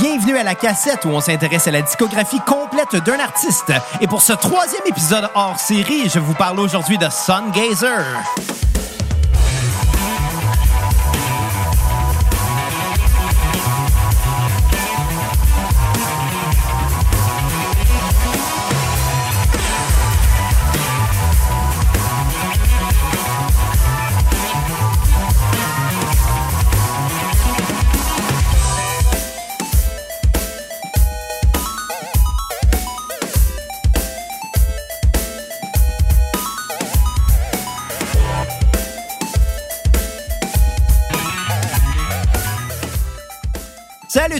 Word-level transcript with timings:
Bienvenue 0.00 0.36
à 0.36 0.44
la 0.44 0.54
cassette 0.54 1.04
où 1.06 1.08
on 1.08 1.20
s'intéresse 1.20 1.66
à 1.66 1.72
la 1.72 1.82
discographie 1.82 2.38
complète 2.46 2.94
d'un 3.04 3.18
artiste. 3.18 3.72
Et 4.00 4.06
pour 4.06 4.22
ce 4.22 4.32
troisième 4.32 4.82
épisode 4.86 5.28
hors 5.34 5.58
série, 5.58 6.08
je 6.08 6.20
vous 6.20 6.34
parle 6.34 6.60
aujourd'hui 6.60 6.98
de 6.98 7.08
Sungazer. 7.10 8.04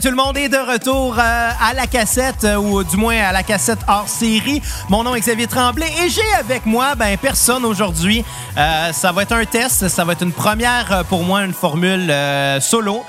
Tout 0.02 0.10
le 0.10 0.16
monde 0.16 0.36
et 0.36 0.48
de 0.48 0.56
retour 0.56 1.16
euh, 1.18 1.50
à 1.60 1.74
la 1.74 1.88
cassette, 1.88 2.44
euh, 2.44 2.54
ou 2.56 2.84
du 2.84 2.96
moins 2.96 3.16
à 3.16 3.32
la 3.32 3.42
cassette 3.42 3.80
hors 3.88 4.08
série. 4.08 4.62
Mon 4.88 5.02
nom 5.02 5.16
est 5.16 5.20
Xavier 5.20 5.48
Tremblay 5.48 5.88
et 6.04 6.08
j'ai 6.08 6.34
avec 6.38 6.66
moi 6.66 6.94
ben, 6.94 7.18
personne 7.18 7.64
aujourd'hui. 7.64 8.24
Euh, 8.56 8.92
ça 8.92 9.10
va 9.10 9.22
être 9.22 9.32
un 9.32 9.44
test, 9.44 9.88
ça 9.88 10.04
va 10.04 10.12
être 10.12 10.22
une 10.22 10.32
première 10.32 11.04
pour 11.08 11.24
moi, 11.24 11.42
une 11.42 11.52
formule 11.52 12.12
solo. 12.60 13.02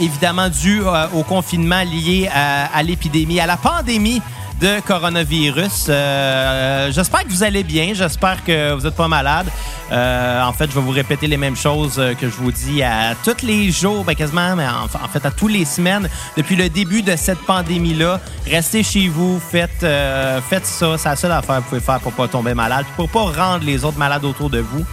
évidemment 0.00 0.48
dû 0.48 0.82
au 1.14 1.22
confinement 1.22 1.82
lié 1.82 2.28
à 2.32 2.82
l'épidémie, 2.82 3.38
à 3.38 3.46
la 3.46 3.56
pandémie 3.56 4.20
de 4.60 4.80
coronavirus. 4.80 5.86
Euh, 5.88 6.90
j'espère 6.90 7.24
que 7.24 7.28
vous 7.28 7.42
allez 7.42 7.62
bien. 7.62 7.92
J'espère 7.94 8.42
que 8.44 8.72
vous 8.72 8.82
n'êtes 8.82 8.94
pas 8.94 9.08
malade. 9.08 9.46
Euh, 9.92 10.42
en 10.42 10.52
fait, 10.52 10.70
je 10.70 10.74
vais 10.74 10.80
vous 10.80 10.90
répéter 10.90 11.26
les 11.26 11.36
mêmes 11.36 11.56
choses 11.56 12.00
que 12.18 12.28
je 12.28 12.34
vous 12.36 12.52
dis 12.52 12.82
à 12.82 13.14
tous 13.22 13.44
les 13.44 13.70
jours, 13.70 14.04
ben 14.04 14.14
quasiment, 14.14 14.56
mais 14.56 14.66
en, 14.66 15.08
fait 15.08 15.24
à 15.24 15.30
tous 15.30 15.48
les 15.48 15.64
semaines 15.64 16.08
depuis 16.36 16.56
le 16.56 16.68
début 16.68 17.02
de 17.02 17.14
cette 17.16 17.40
pandémie-là. 17.40 18.20
Restez 18.50 18.82
chez 18.82 19.08
vous, 19.08 19.40
faites, 19.40 19.82
euh, 19.82 20.40
faites 20.40 20.66
ça. 20.66 20.96
C'est 20.98 21.08
la 21.08 21.16
seule 21.16 21.32
affaire 21.32 21.56
que 21.56 21.62
vous 21.62 21.68
pouvez 21.68 21.80
faire 21.80 22.00
pour 22.00 22.12
pas 22.12 22.28
tomber 22.28 22.54
malade, 22.54 22.86
pour 22.96 23.08
pas 23.08 23.24
rendre 23.24 23.64
les 23.64 23.84
autres 23.84 23.98
malades 23.98 24.24
autour 24.24 24.50
de 24.50 24.60
vous. 24.60 24.84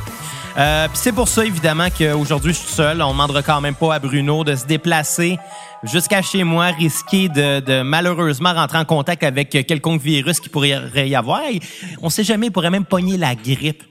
Euh, 0.58 0.88
c'est 0.94 1.12
pour 1.12 1.28
ça, 1.28 1.46
évidemment, 1.46 1.88
qu'aujourd'hui, 1.96 2.54
je 2.54 2.60
suis 2.60 2.74
seul. 2.74 3.02
On 3.02 3.08
ne 3.08 3.12
demandera 3.14 3.42
quand 3.42 3.62
même 3.62 3.76
pas 3.76 3.96
à 3.96 4.00
Bruno 4.00 4.44
de 4.44 4.56
se 4.56 4.66
déplacer 4.66 5.40
jusqu'à 5.84 6.22
chez 6.22 6.44
moi, 6.44 6.68
risquer 6.68 7.30
de, 7.30 7.82
malheureusement 7.82 8.54
rentrer 8.54 8.78
en 8.78 8.86
contact 8.86 9.24
avec 9.24 9.50
quelconque 9.50 10.02
virus 10.02 10.40
qui 10.40 10.50
pourrait 10.50 10.82
y 10.96 11.16
avoir. 11.16 11.42
On 12.02 12.10
sait 12.10 12.24
jamais, 12.24 12.48
il 12.48 12.52
pourrait 12.52 12.70
même 12.70 12.86
pogner 12.86 13.18
la 13.18 13.36
grippe. 13.36 13.84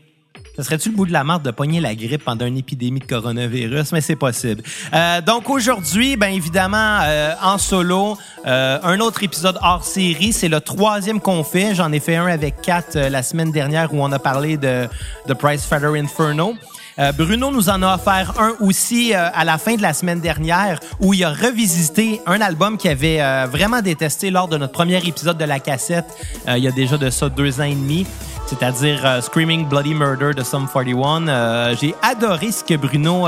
Ça 0.56 0.62
serait-tu 0.62 0.90
le 0.90 0.96
bout 0.96 1.06
de 1.06 1.12
la 1.12 1.24
marde 1.24 1.42
de 1.42 1.50
pogner 1.50 1.80
la 1.80 1.94
grippe 1.94 2.24
pendant 2.24 2.44
une 2.44 2.58
épidémie 2.58 3.00
de 3.00 3.06
coronavirus? 3.06 3.92
Mais 3.92 4.02
c'est 4.02 4.16
possible. 4.16 4.62
Euh, 4.92 5.22
donc 5.22 5.48
aujourd'hui, 5.48 6.16
bien 6.16 6.28
évidemment, 6.28 6.98
euh, 7.02 7.32
en 7.42 7.56
solo, 7.56 8.18
euh, 8.46 8.78
un 8.82 9.00
autre 9.00 9.22
épisode 9.22 9.58
hors 9.62 9.82
série. 9.82 10.34
C'est 10.34 10.50
le 10.50 10.60
troisième 10.60 11.20
qu'on 11.20 11.42
fait. 11.42 11.74
J'en 11.74 11.90
ai 11.90 12.00
fait 12.00 12.16
un 12.16 12.26
avec 12.26 12.60
Kat 12.60 12.84
euh, 12.96 13.08
la 13.08 13.22
semaine 13.22 13.50
dernière 13.50 13.94
où 13.94 14.02
on 14.02 14.12
a 14.12 14.18
parlé 14.18 14.58
de, 14.58 14.88
de 15.26 15.32
Price 15.32 15.64
Fighter 15.64 15.98
Inferno. 15.98 16.54
Euh, 16.98 17.12
Bruno 17.12 17.50
nous 17.50 17.70
en 17.70 17.82
a 17.82 17.94
offert 17.94 18.34
un 18.38 18.54
aussi 18.60 19.14
euh, 19.14 19.28
à 19.32 19.44
la 19.44 19.56
fin 19.56 19.76
de 19.76 19.82
la 19.82 19.94
semaine 19.94 20.20
dernière 20.20 20.78
où 21.00 21.14
il 21.14 21.24
a 21.24 21.30
revisité 21.30 22.20
un 22.26 22.40
album 22.40 22.76
qu'il 22.76 22.90
avait 22.90 23.20
euh, 23.20 23.46
vraiment 23.50 23.80
détesté 23.80 24.30
lors 24.30 24.46
de 24.46 24.58
notre 24.58 24.72
premier 24.72 24.98
épisode 25.06 25.38
de 25.38 25.44
la 25.44 25.58
cassette 25.58 26.04
il 26.46 26.58
y 26.58 26.68
a 26.68 26.70
déjà 26.70 26.98
de 26.98 27.08
ça 27.08 27.28
deux 27.28 27.60
ans 27.60 27.64
et 27.64 27.74
demi 27.74 28.06
c'est-à-dire 28.46 29.22
Screaming 29.22 29.66
Bloody 29.66 29.94
Murder 29.94 30.32
de 30.36 30.42
Sum 30.42 30.68
41. 30.70 31.74
J'ai 31.80 31.94
adoré 32.02 32.52
ce 32.52 32.62
que 32.62 32.74
Bruno 32.74 33.26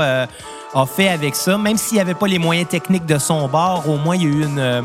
a 0.75 0.85
fait 0.85 1.07
avec 1.07 1.35
ça. 1.35 1.57
Même 1.57 1.77
s'il 1.77 1.95
n'y 1.95 2.01
avait 2.01 2.13
pas 2.13 2.27
les 2.27 2.37
moyens 2.37 2.67
techniques 2.67 3.05
de 3.05 3.17
son 3.17 3.47
bord, 3.47 3.89
au 3.89 3.97
moins 3.97 4.15
il 4.17 4.23
y 4.23 4.25
a 4.25 4.29
eu 4.29 4.43
une, 4.43 4.59
euh, 4.59 4.81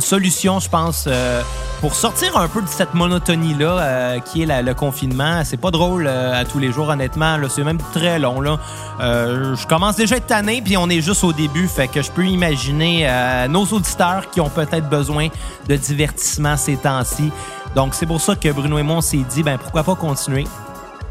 solution, 0.00 0.58
je 0.58 0.68
pense, 0.70 1.04
euh, 1.06 1.42
pour 1.80 1.94
sortir 1.94 2.36
un 2.38 2.48
peu 2.48 2.62
de 2.62 2.68
cette 2.68 2.94
monotonie-là 2.94 3.78
euh, 3.78 4.18
qui 4.20 4.42
est 4.42 4.62
le 4.62 4.74
confinement. 4.74 5.42
C'est 5.44 5.58
pas 5.58 5.70
drôle 5.70 6.08
à 6.08 6.44
tous 6.46 6.58
les 6.58 6.72
jours, 6.72 6.88
honnêtement. 6.88 7.36
C'est 7.48 7.62
même 7.62 7.80
très 7.92 8.18
long. 8.18 8.40
Là. 8.40 8.58
je 8.98 9.66
commence 9.66 9.96
déjà 9.96 10.14
à 10.14 10.18
être 10.18 10.26
tanné, 10.26 10.62
puis 10.64 10.78
on 10.78 10.88
est 10.88 11.02
juste 11.02 11.22
au 11.24 11.32
début. 11.32 11.68
Fait 11.68 11.88
que 11.88 12.00
je 12.00 12.10
peux 12.10 12.24
imaginer 12.24 13.06
nos 13.50 13.64
auditeurs 13.66 14.30
qui 14.30 14.40
ont 14.40 14.48
peut-être 14.48 14.88
besoin 14.88 15.28
de 15.68 15.76
divertissement 15.76 16.56
ces 16.56 16.76
temps-ci. 16.76 17.30
Donc 17.76 17.94
c'est 17.94 18.06
pour 18.06 18.20
ça 18.20 18.34
que 18.34 18.50
Bruno 18.50 18.78
et 18.78 18.82
moi, 18.82 18.96
on 18.96 19.00
s'est 19.02 19.24
dit, 19.28 19.42
ben 19.42 19.58
pourquoi 19.58 19.82
pas 19.82 19.94
continuer? 19.94 20.46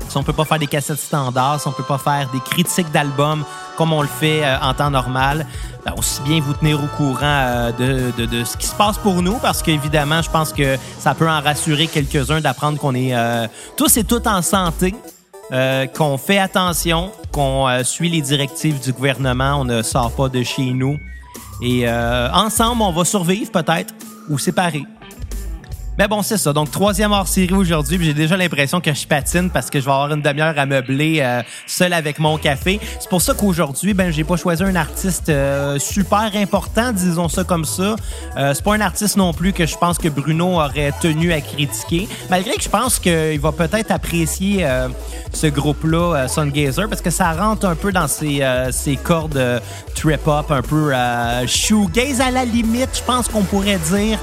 Si 0.07 0.17
on 0.17 0.23
peut 0.23 0.33
pas 0.33 0.45
faire 0.45 0.59
des 0.59 0.67
cassettes 0.67 1.00
standards, 1.00 1.61
si 1.61 1.67
on 1.67 1.71
peut 1.71 1.83
pas 1.83 1.97
faire 1.97 2.29
des 2.31 2.39
critiques 2.39 2.91
d'albums 2.91 3.44
comme 3.78 3.94
on 3.94 4.01
le 4.01 4.07
fait 4.07 4.44
euh, 4.44 4.57
en 4.61 4.73
temps 4.73 4.89
normal, 4.89 5.45
ben, 5.85 5.94
aussi 5.97 6.22
bien 6.22 6.39
vous 6.39 6.53
tenir 6.53 6.84
au 6.84 6.88
courant 6.97 7.19
euh, 7.23 7.72
de, 7.72 8.25
de, 8.25 8.44
ce 8.44 8.57
qui 8.57 8.67
se 8.67 8.75
passe 8.75 8.97
pour 8.97 9.22
nous, 9.22 9.38
parce 9.39 9.61
qu'évidemment, 9.61 10.22
je 10.22 10.29
pense 10.29 10.53
que 10.53 10.78
ça 11.00 11.13
peut 11.13 11.29
en 11.29 11.41
rassurer 11.41 11.88
quelques-uns 11.88 12.41
d'apprendre 12.41 12.78
qu'on 12.78 12.95
est 12.95 13.16
euh, 13.16 13.47
tous 13.78 13.97
et 13.97 14.03
toutes 14.03 14.28
en 14.28 14.41
santé. 14.41 14.95
qu'on 15.95 16.17
fait 16.17 16.39
attention, 16.39 17.12
qu'on 17.31 17.67
suit 17.83 18.09
les 18.09 18.22
directives 18.22 18.79
du 18.79 18.91
gouvernement, 18.91 19.62
on 19.62 19.66
ne 19.66 19.83
sort 19.83 20.12
pas 20.12 20.28
de 20.29 20.41
chez 20.41 20.72
nous. 20.72 20.97
Et 21.62 21.88
ensemble, 21.88 22.81
on 22.81 22.91
va 22.91 23.06
survivre 23.06 23.51
peut-être 23.51 23.94
ou 24.29 24.39
séparer. 24.39 24.83
Mais 25.99 26.07
bon, 26.07 26.23
c'est 26.23 26.37
ça. 26.37 26.53
Donc, 26.53 26.71
troisième 26.71 27.11
hors-série 27.11 27.53
aujourd'hui. 27.53 27.99
J'ai 28.01 28.15
déjà 28.15 28.35
l'impression 28.35 28.81
que 28.81 28.91
je 28.91 29.05
patine 29.05 29.51
parce 29.51 29.69
que 29.69 29.79
je 29.79 29.85
vais 29.85 29.91
avoir 29.91 30.11
une 30.11 30.23
demi-heure 30.23 30.57
à 30.57 30.65
meubler 30.65 31.19
euh, 31.21 31.43
seul 31.67 31.93
avec 31.93 32.17
mon 32.17 32.39
café. 32.39 32.79
C'est 32.99 33.09
pour 33.09 33.21
ça 33.21 33.35
qu'aujourd'hui, 33.35 33.93
ben, 33.93 34.11
j'ai 34.11 34.23
pas 34.23 34.35
choisi 34.35 34.63
un 34.63 34.75
artiste 34.75 35.29
euh, 35.29 35.77
super 35.77 36.31
important, 36.33 36.91
disons 36.91 37.29
ça 37.29 37.43
comme 37.43 37.63
ça. 37.63 37.95
Euh, 38.37 38.53
c'est 38.55 38.63
pas 38.63 38.73
un 38.73 38.81
artiste 38.81 39.17
non 39.17 39.33
plus 39.33 39.53
que 39.53 39.67
je 39.67 39.77
pense 39.77 39.99
que 39.99 40.09
Bruno 40.09 40.59
aurait 40.59 40.93
tenu 40.99 41.31
à 41.31 41.41
critiquer. 41.41 42.07
Malgré 42.27 42.55
que 42.55 42.63
je 42.63 42.69
pense 42.69 42.97
qu'il 42.97 43.39
va 43.39 43.51
peut-être 43.51 43.91
apprécier 43.91 44.65
euh, 44.65 44.87
ce 45.31 45.45
groupe-là, 45.45 46.27
Sungazer, 46.27 46.89
parce 46.89 47.01
que 47.01 47.11
ça 47.11 47.33
rentre 47.33 47.67
un 47.67 47.75
peu 47.75 47.91
dans 47.91 48.07
ses, 48.07 48.41
ses 48.71 48.95
cordes 48.95 49.61
trip-hop, 49.93 50.51
un 50.51 50.61
peu 50.61 50.91
shoegaze 51.47 52.21
à 52.21 52.31
la 52.31 52.45
limite, 52.45 52.89
je 52.93 53.03
pense 53.03 53.27
qu'on 53.27 53.43
pourrait 53.43 53.79
dire. 53.91 54.19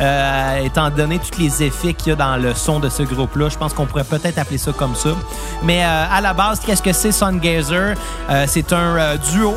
Euh, 0.00 0.64
étant 0.64 0.90
donné 0.90 1.20
tous 1.20 1.38
les 1.38 1.62
effets 1.62 1.94
qu'il 1.94 2.08
y 2.08 2.12
a 2.12 2.16
dans 2.16 2.36
le 2.36 2.52
son 2.54 2.80
de 2.80 2.88
ce 2.88 3.04
groupe-là. 3.04 3.48
Je 3.48 3.56
pense 3.56 3.72
qu'on 3.72 3.86
pourrait 3.86 4.04
peut-être 4.04 4.38
appeler 4.38 4.58
ça 4.58 4.72
comme 4.72 4.94
ça. 4.96 5.10
Mais 5.62 5.84
euh, 5.84 6.04
à 6.10 6.20
la 6.20 6.32
base, 6.34 6.60
qu'est-ce 6.60 6.82
que 6.82 6.92
c'est 6.92 7.12
Sungazer? 7.12 7.94
Euh, 8.28 8.44
c'est 8.48 8.72
un 8.72 9.16
duo 9.32 9.54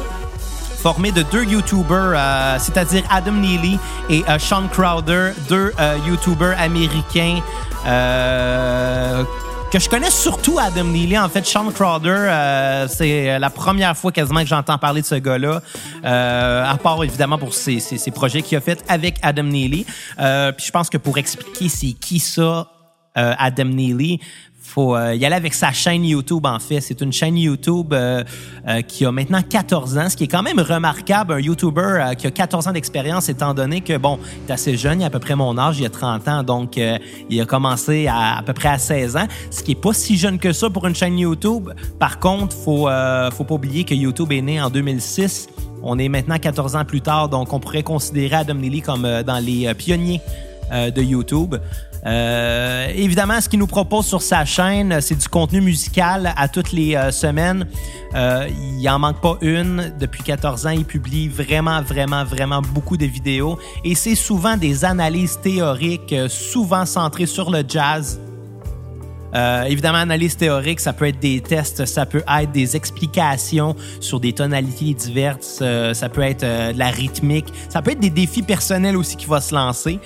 formé 0.84 1.12
de 1.12 1.24
deux 1.24 1.44
YouTubers, 1.44 2.16
c'est-à-dire 2.60 3.04
Adam 3.10 3.32
Neely 3.32 3.80
et 4.10 4.24
Sean 4.38 4.68
Crowder, 4.72 5.32
deux 5.50 5.74
YouTubers 6.06 6.56
américains 6.60 7.40
que 9.72 9.80
je 9.80 9.90
connais 9.90 10.10
surtout 10.10 10.60
Adam 10.60 10.86
Neely. 10.86 11.18
En 11.18 11.30
fait, 11.30 11.46
Sean 11.46 11.70
Crowder, 11.72 12.10
euh, 12.10 12.88
c'est 12.88 13.38
la 13.38 13.50
première 13.50 13.98
fois 13.98 14.12
quasiment 14.12 14.42
que 14.42 14.48
j'entends 14.48 14.78
parler 14.78 15.02
de 15.02 15.06
ce 15.06 15.16
gars-là, 15.16 15.62
euh, 16.06 16.66
à 16.66 16.78
part 16.78 17.04
évidemment 17.04 17.38
pour 17.38 17.54
ses, 17.54 17.80
ses, 17.80 18.12
projets 18.12 18.42
qu'il 18.42 18.58
a 18.58 18.62
fait 18.62 18.84
avec 18.88 19.18
Adam 19.22 19.44
Neely. 19.44 19.86
Euh, 20.20 20.52
puis 20.52 20.66
je 20.66 20.72
pense 20.72 20.90
que 20.90 20.98
pour 20.98 21.18
expliquer 21.18 21.70
c'est 21.70 21.94
qui 21.94 22.20
ça, 22.20 22.68
euh, 23.18 23.34
Adam 23.38 23.66
Neely, 23.66 24.20
faut 24.78 24.96
euh, 24.96 25.16
y 25.16 25.26
aller 25.26 25.36
avec 25.36 25.56
sa 25.56 25.72
chaîne 25.72 26.06
YouTube 26.06 26.46
en 26.46 26.60
fait. 26.60 26.82
C'est 26.82 27.02
une 27.02 27.12
chaîne 27.12 27.36
YouTube 27.36 27.94
euh, 27.94 28.24
euh, 28.68 28.82
qui 28.82 29.06
a 29.06 29.12
maintenant 29.12 29.42
14 29.42 29.98
ans, 29.98 30.08
ce 30.08 30.16
qui 30.16 30.26
est 30.26 30.28
quand 30.28 30.44
même 30.44 30.60
remarquable. 30.60 31.34
Un 31.34 31.40
YouTuber 31.40 32.12
qui 32.16 32.28
a 32.28 32.32
14 32.32 32.68
ans 32.68 32.72
d'expérience, 32.74 33.28
étant 33.28 33.56
donné 33.56 33.82
que 33.82 33.98
bon, 33.98 34.20
il 34.46 34.52
est 34.52 34.54
assez 34.54 34.78
jeune, 34.78 35.02
il 35.02 35.04
a 35.04 35.08
à 35.08 35.10
peu 35.10 35.18
près 35.18 35.36
mon 35.36 35.58
âge, 35.58 35.80
il 35.80 35.86
a 35.88 35.90
30 35.90 36.28
ans, 36.28 36.44
donc 36.44 36.78
il 36.78 37.42
a 37.42 37.46
commencé 37.46 38.06
à, 38.06 38.38
à 38.38 38.44
peu 38.44 38.54
près 38.54 38.70
à 38.70 38.78
16 38.78 39.18
ans, 39.18 39.28
ce 39.50 39.64
qui 39.64 39.72
est 39.72 39.82
pas 39.82 39.94
si 39.94 40.16
jeune 40.16 40.38
que 40.38 40.54
ça 40.54 40.70
pour 40.70 40.86
une 40.86 40.94
chaîne 40.94 41.18
YouTube. 41.18 41.72
Par 41.98 42.20
contre, 42.20 42.56
faut 42.56 42.88
faut 43.32 43.44
pas 43.46 43.56
oublier 43.56 43.84
que 43.84 43.96
YouTube 43.96 44.32
est 44.32 44.44
né 44.44 44.62
en 44.62 44.70
2006. 44.70 45.48
On 45.82 45.98
est 45.98 46.10
maintenant 46.10 46.38
14 46.38 46.76
ans 46.76 46.86
plus 46.86 47.02
tard, 47.02 47.30
donc 47.30 47.52
on 47.52 47.60
pourrait 47.60 47.82
considérer 47.82 48.36
Adam 48.36 48.54
Neely 48.54 48.82
comme 48.82 49.08
dans 49.26 49.44
les 49.44 49.74
pionniers 49.74 50.22
de 50.72 51.02
YouTube. 51.02 51.56
Euh, 52.06 52.88
évidemment, 52.96 53.40
ce 53.42 53.50
qu'il 53.50 53.60
nous 53.60 53.68
propose 53.68 54.06
sur 54.06 54.22
sa 54.22 54.46
chaîne, 54.46 55.02
c'est 55.02 55.16
du 55.16 55.28
contenu 55.28 55.62
musical 55.62 56.34
à 56.36 56.48
toutes 56.48 56.72
les 56.72 56.96
euh, 56.96 57.12
semaines. 57.12 57.68
Euh, 58.16 58.48
il 58.80 58.90
en 58.90 59.00
manque 59.00 59.22
pas 59.22 59.38
une. 59.42 59.94
Depuis 60.00 60.24
14 60.24 60.68
ans, 60.68 60.72
il 60.72 60.86
publie 60.86 61.28
vraiment, 61.28 61.82
vraiment, 61.82 62.24
vraiment 62.24 62.62
beaucoup 62.62 62.98
de 62.98 63.06
vidéos. 63.06 63.58
Et 63.84 63.96
c'est 63.96 64.16
souvent 64.16 64.58
des 64.58 64.86
analyses 64.86 65.40
théoriques, 65.42 66.16
souvent 66.30 66.86
centrées 66.86 67.26
sur 67.26 67.52
le 67.52 67.64
jazz. 67.68 68.20
Euh, 69.38 69.64
évidemment, 69.64 70.00
analyse 70.00 70.36
théorique, 70.36 70.80
ça 70.80 70.94
peut 70.94 71.06
être 71.06 71.20
des 71.20 71.42
tests, 71.42 71.86
ça 71.86 72.08
peut 72.08 72.24
être 72.28 72.52
des 72.52 72.76
explications 72.76 73.76
sur 74.00 74.20
des 74.20 74.34
tonalités 74.34 74.96
diverses, 74.96 75.60
euh, 75.62 75.94
ça 75.94 76.10
peut 76.10 76.22
être 76.22 76.44
euh, 76.44 76.74
de 76.74 76.80
la 76.80 76.90
rythmique, 76.90 77.46
ça 77.70 77.84
peut 77.84 77.92
être 77.92 78.00
des 78.00 78.10
défis 78.10 78.42
personnels 78.42 78.98
aussi 78.98 79.16
qui 79.16 79.28
vont 79.28 79.40
se 79.40 79.54
lancer. 79.54 80.00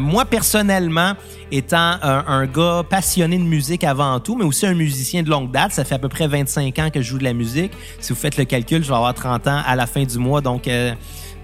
Moi, 0.00 0.24
personnellement, 0.26 1.14
étant 1.50 1.96
un, 2.02 2.24
un, 2.26 2.46
gars 2.46 2.82
passionné 2.88 3.38
de 3.38 3.42
musique 3.42 3.82
avant 3.84 4.20
tout, 4.20 4.36
mais 4.36 4.44
aussi 4.44 4.66
un 4.66 4.74
musicien 4.74 5.22
de 5.22 5.30
longue 5.30 5.50
date, 5.50 5.72
ça 5.72 5.84
fait 5.84 5.94
à 5.96 5.98
peu 5.98 6.08
près 6.08 6.28
25 6.28 6.78
ans 6.78 6.90
que 6.90 7.00
je 7.00 7.08
joue 7.08 7.18
de 7.18 7.24
la 7.24 7.32
musique. 7.32 7.72
Si 8.00 8.12
vous 8.12 8.18
faites 8.18 8.36
le 8.36 8.44
calcul, 8.44 8.82
je 8.82 8.88
vais 8.88 8.94
avoir 8.94 9.14
30 9.14 9.46
ans 9.48 9.60
à 9.66 9.74
la 9.74 9.86
fin 9.86 10.04
du 10.04 10.18
mois, 10.18 10.40
donc... 10.40 10.68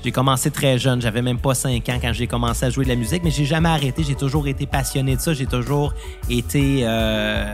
J'ai 0.05 0.13
commencé 0.13 0.51
très 0.51 0.79
jeune, 0.79 1.01
j'avais 1.01 1.23
même 1.23 1.39
pas 1.39 1.55
5 1.55 1.89
ans 1.89 1.99
quand 1.99 2.13
j'ai 2.13 2.27
commencé 2.27 2.67
à 2.67 2.69
jouer 2.69 2.85
de 2.85 2.91
la 2.91 2.95
musique, 2.95 3.25
mais 3.25 3.31
j'ai 3.31 3.47
jamais 3.47 3.71
arrêté, 3.71 4.05
j'ai 4.07 4.15
toujours 4.15 4.47
été 4.47 4.67
passionné 4.67 5.17
de 5.17 5.21
ça, 5.23 5.33
j'ai 5.33 5.47
toujours 5.47 5.95
été... 6.29 6.81
Euh... 6.83 7.51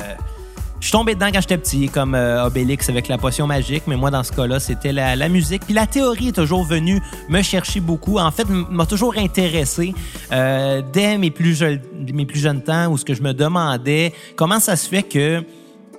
Je 0.81 0.87
suis 0.87 0.93
tombé 0.93 1.15
dedans 1.15 1.29
quand 1.33 1.43
j'étais 1.43 1.59
petit, 1.59 1.89
comme 1.89 2.17
euh, 2.17 2.45
Obélix 2.45 2.89
avec 2.89 3.07
la 3.07 3.19
potion 3.19 3.47
magique, 3.47 3.85
mais 3.87 3.95
moi, 3.95 4.11
dans 4.11 4.25
ce 4.25 4.33
cas-là, 4.33 4.59
c'était 4.59 4.93
la, 4.93 5.29
musique. 5.29 5.65
Puis 5.65 5.75
la 5.75 5.87
théorie 5.87 6.29
est 6.29 6.33
toujours 6.33 6.65
venue 6.65 7.01
me 7.29 7.41
chercher 7.43 7.79
beaucoup. 7.79 8.19
En 8.19 8.33
fait, 8.33 8.49
m'a 8.49 8.87
toujours 8.87 9.17
intéressé 9.17 9.95
euh, 10.33 10.83
dès 10.93 11.19
mes 11.19 11.31
plus, 11.31 11.57
jeunes, 11.57 11.81
mes 12.13 12.27
plus 12.27 12.41
jeunes 12.41 12.63
temps 12.63 12.91
où 12.91 12.97
ce 12.97 13.05
que 13.05 13.15
je 13.15 13.23
me 13.23 13.33
demandais, 13.33 14.13
comment 14.35 14.59
ça 14.59 14.75
se 14.75 14.89
fait 14.89 15.05
que 15.05 15.45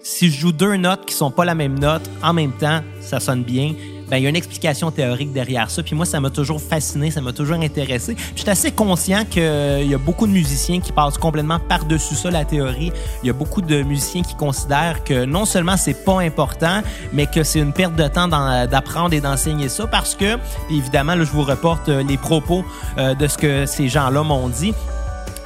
si 0.03 0.29
je 0.29 0.37
joue 0.37 0.51
deux 0.51 0.75
notes 0.75 1.05
qui 1.05 1.13
sont 1.13 1.31
pas 1.31 1.45
la 1.45 1.55
même 1.55 1.79
note 1.79 2.09
en 2.23 2.33
même 2.33 2.51
temps, 2.51 2.81
ça 2.99 3.21
sonne 3.21 3.43
bien 3.43 3.73
ben, 4.11 4.17
il 4.17 4.23
y 4.23 4.25
a 4.25 4.29
une 4.29 4.35
explication 4.35 4.91
théorique 4.91 5.31
derrière 5.31 5.71
ça. 5.71 5.81
Puis 5.83 5.95
moi, 5.95 6.05
ça 6.05 6.19
m'a 6.19 6.29
toujours 6.29 6.61
fasciné, 6.61 7.11
ça 7.11 7.21
m'a 7.21 7.31
toujours 7.31 7.55
intéressé. 7.55 8.17
Je 8.35 8.41
suis 8.41 8.49
assez 8.49 8.73
conscient 8.73 9.23
qu'il 9.23 9.87
y 9.87 9.93
a 9.93 9.97
beaucoup 9.97 10.27
de 10.27 10.33
musiciens 10.33 10.81
qui 10.81 10.91
passent 10.91 11.17
complètement 11.17 11.59
par-dessus 11.59 12.15
ça, 12.15 12.29
la 12.29 12.43
théorie. 12.43 12.91
Il 13.23 13.27
y 13.27 13.29
a 13.29 13.33
beaucoup 13.33 13.61
de 13.61 13.83
musiciens 13.83 14.21
qui 14.21 14.35
considèrent 14.35 15.05
que 15.05 15.23
non 15.23 15.45
seulement 15.45 15.77
c'est 15.77 16.03
pas 16.03 16.19
important, 16.19 16.81
mais 17.13 17.25
que 17.25 17.43
c'est 17.43 17.59
une 17.59 17.71
perte 17.71 17.95
de 17.95 18.05
temps 18.09 18.27
d'apprendre 18.27 19.13
et 19.13 19.21
d'enseigner 19.21 19.69
ça 19.69 19.87
parce 19.87 20.13
que, 20.13 20.37
évidemment, 20.69 21.15
là, 21.15 21.23
je 21.23 21.31
vous 21.31 21.43
reporte 21.43 21.87
euh, 21.87 22.03
les 22.03 22.17
propos 22.17 22.65
euh, 22.97 23.15
de 23.15 23.27
ce 23.29 23.37
que 23.37 23.65
ces 23.65 23.87
gens-là 23.87 24.23
m'ont 24.23 24.49
dit. 24.49 24.73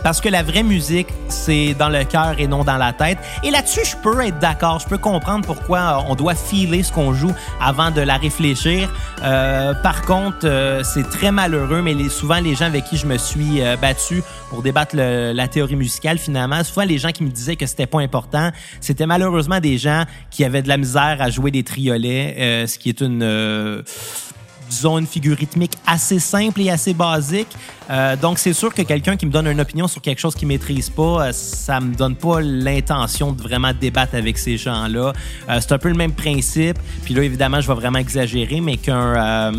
Parce 0.06 0.22
que 0.22 0.30
la 0.30 0.44
vraie 0.44 0.62
musique, 0.62 1.08
c'est 1.30 1.74
dans 1.74 1.90
le 1.90 2.04
cœur 2.04 2.36
et 2.38 2.46
non 2.46 2.64
dans 2.64 2.78
la 2.78 2.94
tête. 2.94 3.18
Et 3.44 3.50
là-dessus, 3.50 3.80
je 3.86 3.96
peux 3.98 4.22
être 4.22 4.38
d'accord. 4.38 4.80
Je 4.80 4.88
peux 4.88 5.00
comprendre 5.00 5.44
pourquoi 5.48 6.06
on 6.08 6.14
doit 6.14 6.36
filer 6.36 6.84
ce 6.84 6.94
qu'on 6.94 7.12
joue 7.16 7.34
avant 7.60 7.90
de 7.90 8.02
la 8.02 8.18
réfléchir. 8.18 8.88
Euh, 9.24 9.74
par 9.82 10.04
contre, 10.04 10.46
euh, 10.46 10.84
c'est 10.84 11.10
très 11.10 11.32
malheureux, 11.32 11.82
mais 11.82 11.96
souvent 12.10 12.40
les 12.40 12.54
gens 12.54 12.66
avec 12.66 12.86
qui 12.86 12.98
je 12.98 13.08
me 13.08 13.18
suis 13.18 13.64
euh, 13.64 13.78
battu 13.78 14.22
pour 14.52 14.62
débattre 14.62 14.96
la 14.96 15.48
théorie 15.48 15.76
musicale, 15.76 16.20
finalement, 16.20 16.64
souvent 16.64 16.86
les 16.86 17.00
gens 17.00 17.10
qui 17.10 17.24
me 17.24 17.32
disaient 17.32 17.56
que 17.56 17.66
c'était 17.66 17.88
pas 17.88 18.00
important, 18.00 18.52
c'était 18.82 19.08
malheureusement 19.08 19.60
des 19.60 19.80
gens 19.80 20.04
qui 20.30 20.46
avaient 20.46 20.62
de 20.62 20.68
la 20.68 20.78
misère 20.78 21.18
à 21.20 21.32
jouer 21.32 21.50
des 21.50 21.64
triolets, 21.64 22.36
euh, 22.38 22.68
ce 22.68 22.78
qui 22.78 22.90
est 22.90 23.02
une 23.02 23.24
disons, 24.70 24.98
une 24.98 25.08
figure 25.08 25.38
rythmique 25.38 25.74
assez 25.86 26.20
simple 26.20 26.62
et 26.62 26.70
assez 26.70 26.94
basique. 26.94 27.48
Euh, 27.90 28.16
donc, 28.16 28.40
c'est 28.40 28.54
sûr 28.54 28.74
que 28.74 28.82
quelqu'un 28.82 29.16
qui 29.16 29.26
me 29.26 29.32
donne 29.32 29.48
une 29.48 29.60
opinion 29.60 29.88
sur 29.88 30.02
quelque 30.02 30.20
chose 30.20 30.36
qu'il 30.36 30.48
maîtrise 30.48 30.90
pas, 30.90 31.28
euh, 31.28 31.32
ça 31.32 31.80
me 31.80 31.94
donne 31.94 32.16
pas 32.16 32.42
l'intention 32.42 33.32
de 33.32 33.42
vraiment 33.42 33.72
débattre 33.80 34.16
avec 34.16 34.38
ces 34.38 34.58
gens-là. 34.58 35.14
Euh, 35.50 35.60
c'est 35.62 35.72
un 35.72 35.78
peu 35.78 35.90
le 35.90 35.96
même 35.96 36.14
principe. 36.14 36.78
Puis 37.04 37.14
là, 37.14 37.24
évidemment, 37.24 37.62
je 37.62 37.68
vais 37.68 37.76
vraiment 37.76 38.00
exagérer, 38.00 38.62
mais 38.62 38.78
qu'un 38.78 39.52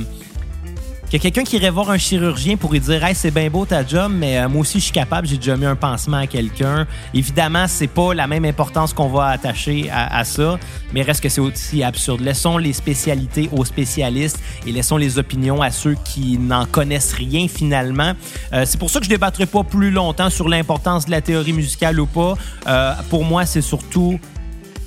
que 1.10 1.18
quelqu'un 1.18 1.44
qui 1.44 1.56
irait 1.56 1.70
voir 1.70 1.90
un 1.90 1.98
chirurgien 1.98 2.56
pour 2.56 2.72
lui 2.72 2.80
dire 2.80 3.04
Hey, 3.04 3.14
c'est 3.14 3.30
bien 3.30 3.48
beau 3.48 3.64
ta 3.64 3.86
job, 3.86 4.12
mais 4.14 4.38
euh, 4.38 4.48
moi 4.48 4.62
aussi 4.62 4.78
je 4.78 4.84
suis 4.84 4.92
capable, 4.92 5.28
j'ai 5.28 5.36
déjà 5.36 5.56
mis 5.56 5.66
un 5.66 5.76
pansement 5.76 6.16
à 6.16 6.26
quelqu'un. 6.26 6.86
Évidemment, 7.14 7.66
c'est 7.68 7.86
pas 7.86 8.12
la 8.12 8.26
même 8.26 8.44
importance 8.44 8.92
qu'on 8.92 9.08
va 9.08 9.28
attacher 9.28 9.88
à, 9.92 10.24
ça, 10.24 10.58
mais 10.92 11.02
reste 11.02 11.22
que 11.22 11.28
c'est 11.28 11.40
aussi 11.40 11.82
absurde. 11.82 12.20
Laissons 12.20 12.58
les 12.58 12.72
spécialités 12.72 13.48
aux 13.52 13.64
spécialistes 13.64 14.40
et 14.66 14.72
laissons 14.72 14.96
les 14.96 15.18
opinions 15.18 15.62
à 15.62 15.70
ceux 15.70 15.96
qui 16.04 16.38
n'en 16.38 16.66
connaissent 16.66 17.12
rien 17.12 17.46
finalement. 17.46 18.12
Euh, 18.52 18.64
c'est 18.66 18.78
pour 18.78 18.90
ça 18.90 18.98
que 18.98 19.04
je 19.04 19.10
débattrai 19.10 19.46
pas 19.46 19.62
plus 19.62 19.90
longtemps 19.90 20.30
sur 20.30 20.48
l'importance 20.48 21.06
de 21.06 21.12
la 21.12 21.20
théorie 21.20 21.52
musicale 21.52 22.00
ou 22.00 22.06
pas. 22.06 22.34
Euh, 22.66 22.92
pour 23.10 23.24
moi, 23.24 23.46
c'est 23.46 23.62
surtout 23.62 24.18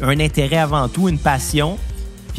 un 0.01 0.19
intérêt 0.19 0.57
avant 0.57 0.87
tout, 0.89 1.07
une 1.07 1.19
passion. 1.19 1.77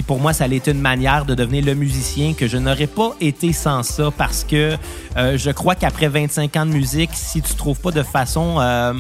Pour 0.07 0.21
moi, 0.21 0.33
ça 0.33 0.45
a 0.45 0.49
été 0.49 0.71
une 0.71 0.81
manière 0.81 1.25
de 1.25 1.35
devenir 1.35 1.65
le 1.65 1.75
musicien 1.75 2.35
que 2.35 2.47
je 2.47 2.57
n'aurais 2.57 2.87
pas 2.87 3.15
été 3.21 3.53
sans 3.53 3.83
ça 3.83 4.11
parce 4.17 4.45
que 4.45 4.77
euh, 5.17 5.37
je 5.37 5.51
crois 5.51 5.75
qu'après 5.75 6.09
25 6.09 6.57
ans 6.57 6.67
de 6.67 6.73
musique, 6.73 7.11
si 7.15 7.43
tu 7.43 7.55
trouves 7.55 7.79
pas 7.79 7.91
de 7.91 8.03
façon 8.03 8.57
euh, 8.59 8.95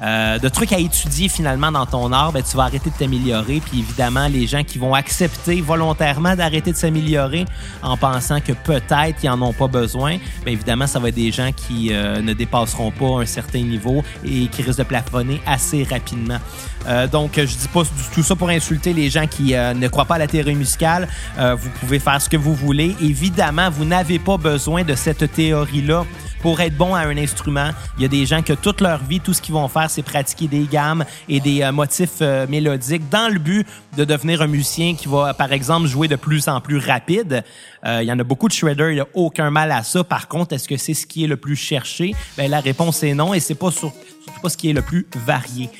euh, 0.00 0.38
de 0.38 0.48
trucs 0.48 0.72
à 0.72 0.78
étudier 0.78 1.28
finalement 1.28 1.72
dans 1.72 1.86
ton 1.86 2.12
art, 2.12 2.32
ben, 2.32 2.42
tu 2.42 2.56
vas 2.56 2.64
arrêter 2.64 2.90
de 2.90 2.94
t'améliorer. 2.94 3.60
Puis 3.60 3.80
évidemment, 3.80 4.28
les 4.28 4.46
gens 4.46 4.64
qui 4.64 4.78
vont 4.78 4.94
accepter 4.94 5.60
volontairement 5.60 6.36
d'arrêter 6.36 6.72
de 6.72 6.76
s'améliorer 6.76 7.44
en 7.82 7.96
pensant 7.96 8.40
que 8.40 8.52
peut-être 8.52 9.22
ils 9.22 9.28
en 9.28 9.40
ont 9.42 9.52
pas 9.52 9.68
besoin, 9.68 10.18
ben, 10.44 10.52
évidemment, 10.52 10.86
ça 10.86 10.98
va 10.98 11.08
être 11.08 11.14
des 11.14 11.32
gens 11.32 11.50
qui 11.52 11.92
euh, 11.92 12.20
ne 12.20 12.32
dépasseront 12.32 12.90
pas 12.90 13.22
un 13.22 13.26
certain 13.26 13.62
niveau 13.62 14.02
et 14.24 14.46
qui 14.48 14.62
risquent 14.62 14.78
de 14.78 14.84
plafonner 14.84 15.40
assez 15.46 15.84
rapidement. 15.84 16.38
Euh, 16.86 17.06
donc, 17.06 17.32
je 17.36 17.44
dis 17.44 17.68
pas 17.68 17.82
tout 18.14 18.22
ça 18.22 18.36
pour 18.36 18.48
insulter 18.48 18.92
les 18.92 19.10
gens 19.10 19.26
qui 19.26 19.54
euh, 19.54 19.74
ne 19.74 19.88
croient 19.88 20.04
pas 20.04 20.14
à 20.14 20.18
la 20.18 20.26
théorie 20.26 20.54
musicale. 20.54 21.08
Euh, 21.38 21.54
vous 21.54 21.70
pouvez 21.80 21.98
faire 21.98 22.20
ce 22.20 22.28
que 22.28 22.36
vous 22.36 22.54
voulez. 22.54 22.96
Évidemment, 23.00 23.70
vous 23.70 23.84
n'avez 23.84 24.18
pas 24.18 24.36
besoin 24.36 24.84
de 24.84 24.94
cette 24.94 25.32
théorie-là 25.32 26.04
pour 26.40 26.60
être 26.60 26.76
bon 26.76 26.94
à 26.94 27.00
un 27.00 27.16
instrument. 27.16 27.70
Il 27.96 28.02
y 28.02 28.04
a 28.04 28.08
des 28.08 28.24
gens 28.24 28.42
que 28.42 28.52
toute 28.52 28.80
leur 28.80 29.02
vie, 29.02 29.20
tout 29.20 29.34
ce 29.34 29.42
qu'ils 29.42 29.54
vont 29.54 29.68
faire, 29.68 29.87
c'est 29.88 30.02
pratiquer 30.02 30.46
des 30.46 30.64
gammes 30.64 31.04
et 31.28 31.40
des 31.40 31.62
euh, 31.62 31.72
motifs 31.72 32.18
euh, 32.20 32.46
mélodiques 32.48 33.08
dans 33.10 33.32
le 33.32 33.38
but 33.38 33.66
de 33.96 34.04
devenir 34.04 34.42
un 34.42 34.46
musicien 34.46 34.94
qui 34.94 35.08
va, 35.08 35.34
par 35.34 35.52
exemple, 35.52 35.86
jouer 35.86 36.08
de 36.08 36.16
plus 36.16 36.48
en 36.48 36.60
plus 36.60 36.78
rapide. 36.78 37.44
Euh, 37.84 38.02
il 38.02 38.08
y 38.08 38.12
en 38.12 38.18
a 38.18 38.24
beaucoup 38.24 38.48
de 38.48 38.52
shredders, 38.52 38.90
il 38.90 38.94
n'y 38.94 39.00
a 39.00 39.08
aucun 39.14 39.50
mal 39.50 39.72
à 39.72 39.82
ça. 39.82 40.04
Par 40.04 40.28
contre, 40.28 40.54
est-ce 40.54 40.68
que 40.68 40.76
c'est 40.76 40.94
ce 40.94 41.06
qui 41.06 41.24
est 41.24 41.26
le 41.26 41.36
plus 41.36 41.56
cherché? 41.56 42.14
Ben, 42.36 42.50
la 42.50 42.60
réponse 42.60 43.02
est 43.02 43.14
non 43.14 43.34
et 43.34 43.40
c'est 43.40 43.54
pas 43.54 43.70
sur, 43.70 43.92
surtout 44.24 44.40
pas 44.40 44.48
ce 44.48 44.56
qui 44.56 44.70
est 44.70 44.72
le 44.72 44.82
plus 44.82 45.06
varié. 45.26 45.70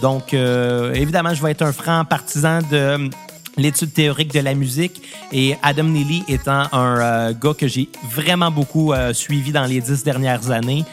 Donc, 0.00 0.32
évidemment, 0.32 1.34
je 1.34 1.42
vais 1.42 1.50
être 1.50 1.60
un 1.60 1.72
franc 1.72 2.06
partisan 2.06 2.60
de 2.70 3.10
l'étude 3.58 3.92
théorique 3.92 4.32
de 4.32 4.40
la 4.40 4.54
musique 4.54 5.02
et 5.32 5.54
Adam 5.62 5.84
Neely 5.84 6.24
étant 6.28 6.62
un 6.72 7.32
gars 7.32 7.52
que 7.52 7.68
j'ai 7.68 7.90
vraiment 8.10 8.50
beaucoup 8.50 8.94
suivi 9.12 9.52
dans 9.52 9.66
les 9.66 9.82
dix 9.82 10.02
dernières 10.02 10.50
années, 10.50 10.86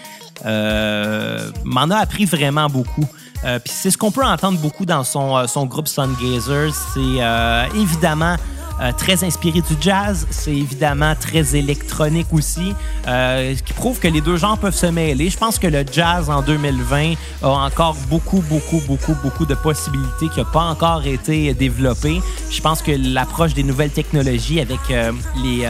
m'en 0.45 1.89
a 1.89 1.97
appris 1.97 2.25
vraiment 2.25 2.67
beaucoup. 2.67 3.05
Euh, 3.45 3.59
Puis 3.59 3.73
c'est 3.75 3.91
ce 3.91 3.97
qu'on 3.97 4.11
peut 4.11 4.25
entendre 4.25 4.59
beaucoup 4.59 4.85
dans 4.85 5.03
son, 5.03 5.47
son 5.47 5.65
groupe 5.65 5.87
Sungazer, 5.87 6.71
c'est 6.93 7.77
évidemment 7.79 8.35
euh, 8.79 8.91
très 8.91 9.23
inspiré 9.23 9.61
du 9.61 9.75
jazz. 9.81 10.27
C'est 10.29 10.55
évidemment 10.55 11.15
très 11.19 11.55
électronique 11.55 12.27
aussi, 12.31 12.73
euh, 13.07 13.55
ce 13.55 13.63
qui 13.63 13.73
prouve 13.73 13.99
que 13.99 14.07
les 14.07 14.21
deux 14.21 14.37
genres 14.37 14.57
peuvent 14.57 14.75
se 14.75 14.85
mêler. 14.85 15.29
Je 15.29 15.37
pense 15.37 15.57
que 15.57 15.67
le 15.67 15.83
jazz 15.91 16.29
en 16.29 16.41
2020 16.43 17.13
a 17.41 17.47
encore 17.47 17.95
beaucoup, 18.07 18.41
beaucoup, 18.41 18.81
beaucoup, 18.87 19.15
beaucoup 19.23 19.45
de 19.45 19.55
possibilités 19.55 20.29
qui 20.29 20.39
n'ont 20.39 20.45
pas 20.45 20.65
encore 20.65 21.05
été 21.05 21.53
développées. 21.55 22.21
Je 22.51 22.61
pense 22.61 22.83
que 22.83 22.91
l'approche 22.91 23.53
des 23.55 23.63
nouvelles 23.63 23.91
technologies 23.91 24.59
avec 24.59 24.79
euh, 24.91 25.11
les 25.43 25.67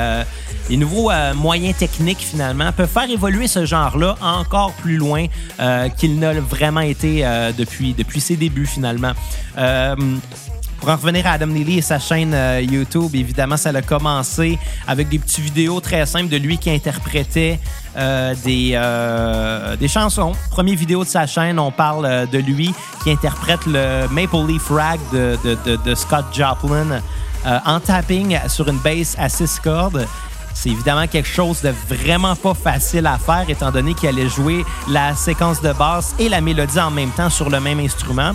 les 0.70 0.76
nouveaux 0.76 1.12
moyens 1.36 1.78
techniques 1.78 2.20
finalement 2.20 2.74
peuvent 2.74 2.90
faire 2.90 3.10
évoluer 3.10 3.48
ce 3.48 3.66
genre-là 3.66 4.16
encore 4.22 4.74
plus 4.74 4.98
loin 4.98 5.28
qu'il 5.98 6.20
n'a 6.20 6.34
vraiment 6.42 6.82
été 6.82 7.22
depuis 7.58 7.94
depuis 7.94 8.20
ses 8.20 8.36
débuts 8.36 8.66
finalement. 8.66 9.14
Pour 10.80 10.90
en 10.90 10.96
revenir 10.96 11.26
à 11.26 11.32
Adam 11.32 11.48
Neely 11.48 11.80
et 11.80 11.82
sa 11.82 12.00
chaîne 12.00 12.34
euh, 12.34 12.62
YouTube, 12.62 13.16
évidemment, 13.16 13.58
ça 13.58 13.70
a 13.70 13.82
commencé 13.82 14.60
avec 14.88 15.10
des 15.10 15.18
petites 15.18 15.44
vidéos 15.44 15.80
très 15.80 16.06
simples 16.06 16.30
de 16.30 16.38
lui 16.38 16.58
qui 16.58 16.70
interprétait 16.70 17.60
euh, 17.98 18.36
des, 18.44 18.72
euh, 18.76 19.76
des 19.76 19.88
chansons. 19.88 20.34
Première 20.52 20.76
vidéo 20.76 21.04
de 21.04 21.10
sa 21.10 21.26
chaîne, 21.26 21.58
on 21.58 21.72
parle 21.72 22.28
de 22.30 22.38
lui 22.38 22.74
qui 23.04 23.12
interprète 23.12 23.66
le 23.66 24.08
Maple 24.12 24.48
Leaf 24.48 24.70
Rag 24.70 25.00
de 25.14 25.96
Scott 25.96 26.26
Joplin 26.34 27.02
en 27.66 27.80
tapping 27.80 28.38
sur 28.48 28.68
une 28.68 28.80
bass 28.80 29.16
à 29.18 29.30
six 29.30 29.60
cordes. 29.60 30.06
C'est 30.60 30.70
évidemment 30.70 31.06
quelque 31.06 31.28
chose 31.28 31.62
de 31.62 31.72
vraiment 31.88 32.36
pas 32.36 32.56
facile 32.56 33.06
à 33.06 33.20
faire, 33.20 33.46
étant 33.48 33.70
donné 33.70 33.94
qu'il 33.94 34.10
allait 34.10 34.28
jouer 34.28 34.66
la 34.90 35.16
séquence 35.16 35.62
de 35.62 35.72
basse 35.72 36.16
et 36.18 36.30
la 36.30 36.42
mélodie 36.42 36.80
en 36.80 36.90
même 36.90 37.12
temps 37.12 37.30
sur 37.30 37.52
le 37.52 37.60
même 37.60 37.80
instrument. 37.80 38.32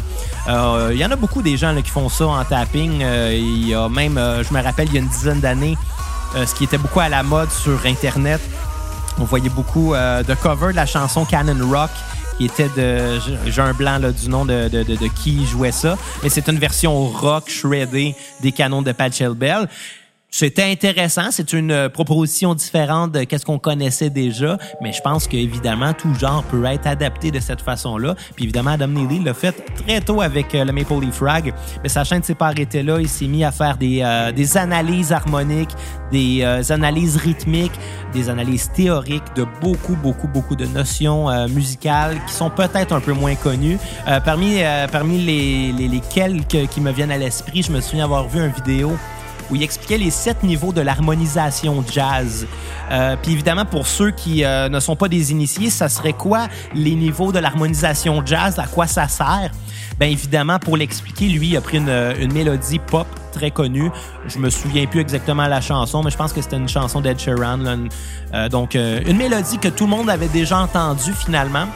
Euh, 0.47 0.91
il 0.93 0.99
y 0.99 1.05
en 1.05 1.11
a 1.11 1.17
beaucoup 1.17 1.43
des 1.43 1.57
gens 1.57 1.73
là, 1.73 1.83
qui 1.83 1.91
font 1.91 2.09
ça 2.09 2.29
en 2.29 2.45
tapping. 2.45 3.03
Euh, 3.03 3.35
il 3.35 3.67
y 3.67 3.75
a 3.75 3.89
même, 3.89 4.19
euh, 4.19 4.45
je 4.45 4.55
me 4.55 4.63
rappelle, 4.63 4.87
il 4.87 4.95
y 4.95 4.99
a 4.99 5.01
une 5.01 5.09
dizaine 5.09 5.41
d'années, 5.41 5.77
ce 6.47 6.55
qui 6.55 6.63
était 6.63 6.79
beaucoup 6.79 7.01
à 7.01 7.09
la 7.09 7.25
mode 7.25 7.51
sur 7.51 7.85
Internet. 7.87 8.41
On 9.19 9.25
voyait 9.25 9.51
beaucoup 9.51 9.93
de 9.95 10.35
covers 10.35 10.71
de 10.71 10.77
la 10.77 10.87
chanson 10.87 11.25
Cannon 11.25 11.69
Rock 11.69 11.91
qui 12.39 12.47
était 12.47 12.71
de. 12.77 13.19
J'ai 13.47 13.61
un 13.61 13.73
blanc 13.73 13.99
là, 13.99 14.13
du 14.13 14.29
nom 14.29 14.45
de, 14.45 14.69
de, 14.69 14.85
de, 14.85 14.95
de, 14.95 15.07
qui 15.09 15.45
jouait 15.45 15.73
ça. 15.73 15.99
Mais 16.23 16.29
c'est 16.29 16.49
une 16.49 16.59
version 16.59 17.09
rock 17.09 17.51
shreddée 17.51 18.15
des 18.41 18.53
canons 18.53 18.81
de 18.81 18.93
Pachel 18.93 19.35
Bell 19.35 19.69
c'était 20.35 20.65
intéressant. 20.65 21.31
C'est 21.31 21.53
une 21.53 21.71
euh, 21.71 21.89
proposition 21.91 22.55
différente 22.55 23.13
de 23.13 23.25
qu'est-ce 23.25 23.45
qu'on 23.45 23.59
connaissait 23.59 24.09
déjà, 24.09 24.57
mais 24.81 24.93
je 24.93 25.03
pense 25.03 25.29
qu'évidemment, 25.29 25.93
tout 25.93 26.15
genre 26.15 26.43
peut 26.45 26.65
être 26.65 26.87
adapté 26.87 27.31
de 27.31 27.39
cette 27.39 27.61
façon-là. 27.61 28.15
Puis 28.35 28.47
évidemment, 28.47 28.71
Adam 28.71 28.89
Neely 28.89 29.23
l'a 29.23 29.35
fait 29.35 29.53
très 29.53 30.01
tôt 30.01 30.23
avec 30.23 30.55
euh, 30.55 30.65
le 30.65 30.73
Maple 30.73 31.01
Leaf 31.03 31.21
Rag, 31.21 31.53
mais 31.83 31.91
sa 31.91 32.03
chaîne 32.03 32.21
ne 32.21 32.25
s'est 32.25 32.35
pas 32.35 32.47
arrêtée 32.47 32.83
là. 32.83 32.99
Il 32.99 33.11
s'est 33.11 33.27
mis 33.27 33.45
à 33.45 33.53
faire 33.53 33.77
des, 33.77 34.01
euh, 34.03 34.33
des 34.33 34.57
analyses 34.57 35.13
harmoniques, 35.13 35.77
des 36.11 36.43
analyses 36.71 37.17
rythmiques, 37.17 37.79
des 38.15 38.31
analyses 38.31 38.71
théoriques 38.75 39.37
de 39.37 39.47
beaucoup, 39.61 39.97
beaucoup, 39.97 40.29
beaucoup 40.29 40.57
de 40.57 40.67
notions 40.67 41.29
musicales 41.49 42.19
qui 42.27 42.35
sont 42.35 42.51
peut-être 42.51 42.93
un 42.93 43.01
peu 43.01 43.13
moins 43.13 43.35
connues. 43.35 43.79
parmi 44.23 44.59
parmi 44.93 45.23
les, 45.23 45.73
les, 45.73 45.89
les 45.89 46.01
quelques 46.01 46.69
qui 46.69 46.83
me 46.83 46.93
viennent 46.93 47.11
à 47.11 47.17
l'esprit, 47.17 47.63
je 47.63 47.73
me 47.73 47.81
souviens 47.81 48.05
avoir 48.05 48.29
vu 48.29 48.41
une 48.41 48.53
vidéo 48.53 48.93
il 49.55 49.63
expliquait 49.63 49.99
les 49.99 50.11
sept 50.11 50.43
niveaux 50.43 50.73
de 50.73 50.81
l'harmonisation 50.81 51.85
jazz. 51.91 52.47
Euh, 52.91 53.17
puis 53.21 53.33
évidemment, 53.33 53.65
pour 53.65 53.87
ceux 53.87 54.11
qui 54.11 54.45
euh, 54.45 54.69
ne 54.69 54.81
sont 54.81 54.97
pas 54.97 55.09
des 55.09 55.33
initiés, 55.33 55.71
ça 55.71 55.89
serait 55.89 56.13
quoi 56.13 56.49
les 56.75 56.95
niveaux 56.95 57.33
de 57.33 57.39
l'harmonisation 57.39 58.25
jazz? 58.25 58.59
À 58.59 58.67
quoi 58.67 58.87
ça 58.87 59.09
sert? 59.09 59.51
Bien 59.99 60.09
évidemment, 60.09 60.59
pour 60.59 60.77
l'expliquer, 60.77 61.29
lui, 61.29 61.49
il 61.49 61.57
a 61.57 61.61
pris 61.61 61.79
une, 61.79 61.89
une, 61.89 62.33
mélodie 62.33 62.79
pop 62.79 63.07
très 63.31 63.51
connue. 63.51 63.91
Je 64.27 64.39
me 64.39 64.51
souviens 64.51 64.87
plus 64.87 65.01
exactement 65.01 65.47
la 65.47 65.61
chanson, 65.61 66.03
mais 66.03 66.11
je 66.11 66.17
pense 66.17 66.33
que 66.33 66.43
c'était 66.43 66.57
une 66.57 66.69
chanson 66.69 67.01
d'Ed 67.01 67.19
Sheeran. 67.19 67.61
Euh, 68.35 68.49
donc, 68.49 68.75
une 68.75 69.17
mélodie 69.17 69.59
que 69.59 69.69
tout 69.69 69.85
le 69.85 69.91
monde 69.91 70.11
avait 70.11 70.29
déjà 70.29 70.59
entendue 70.59 71.13
finalement. 71.13 71.67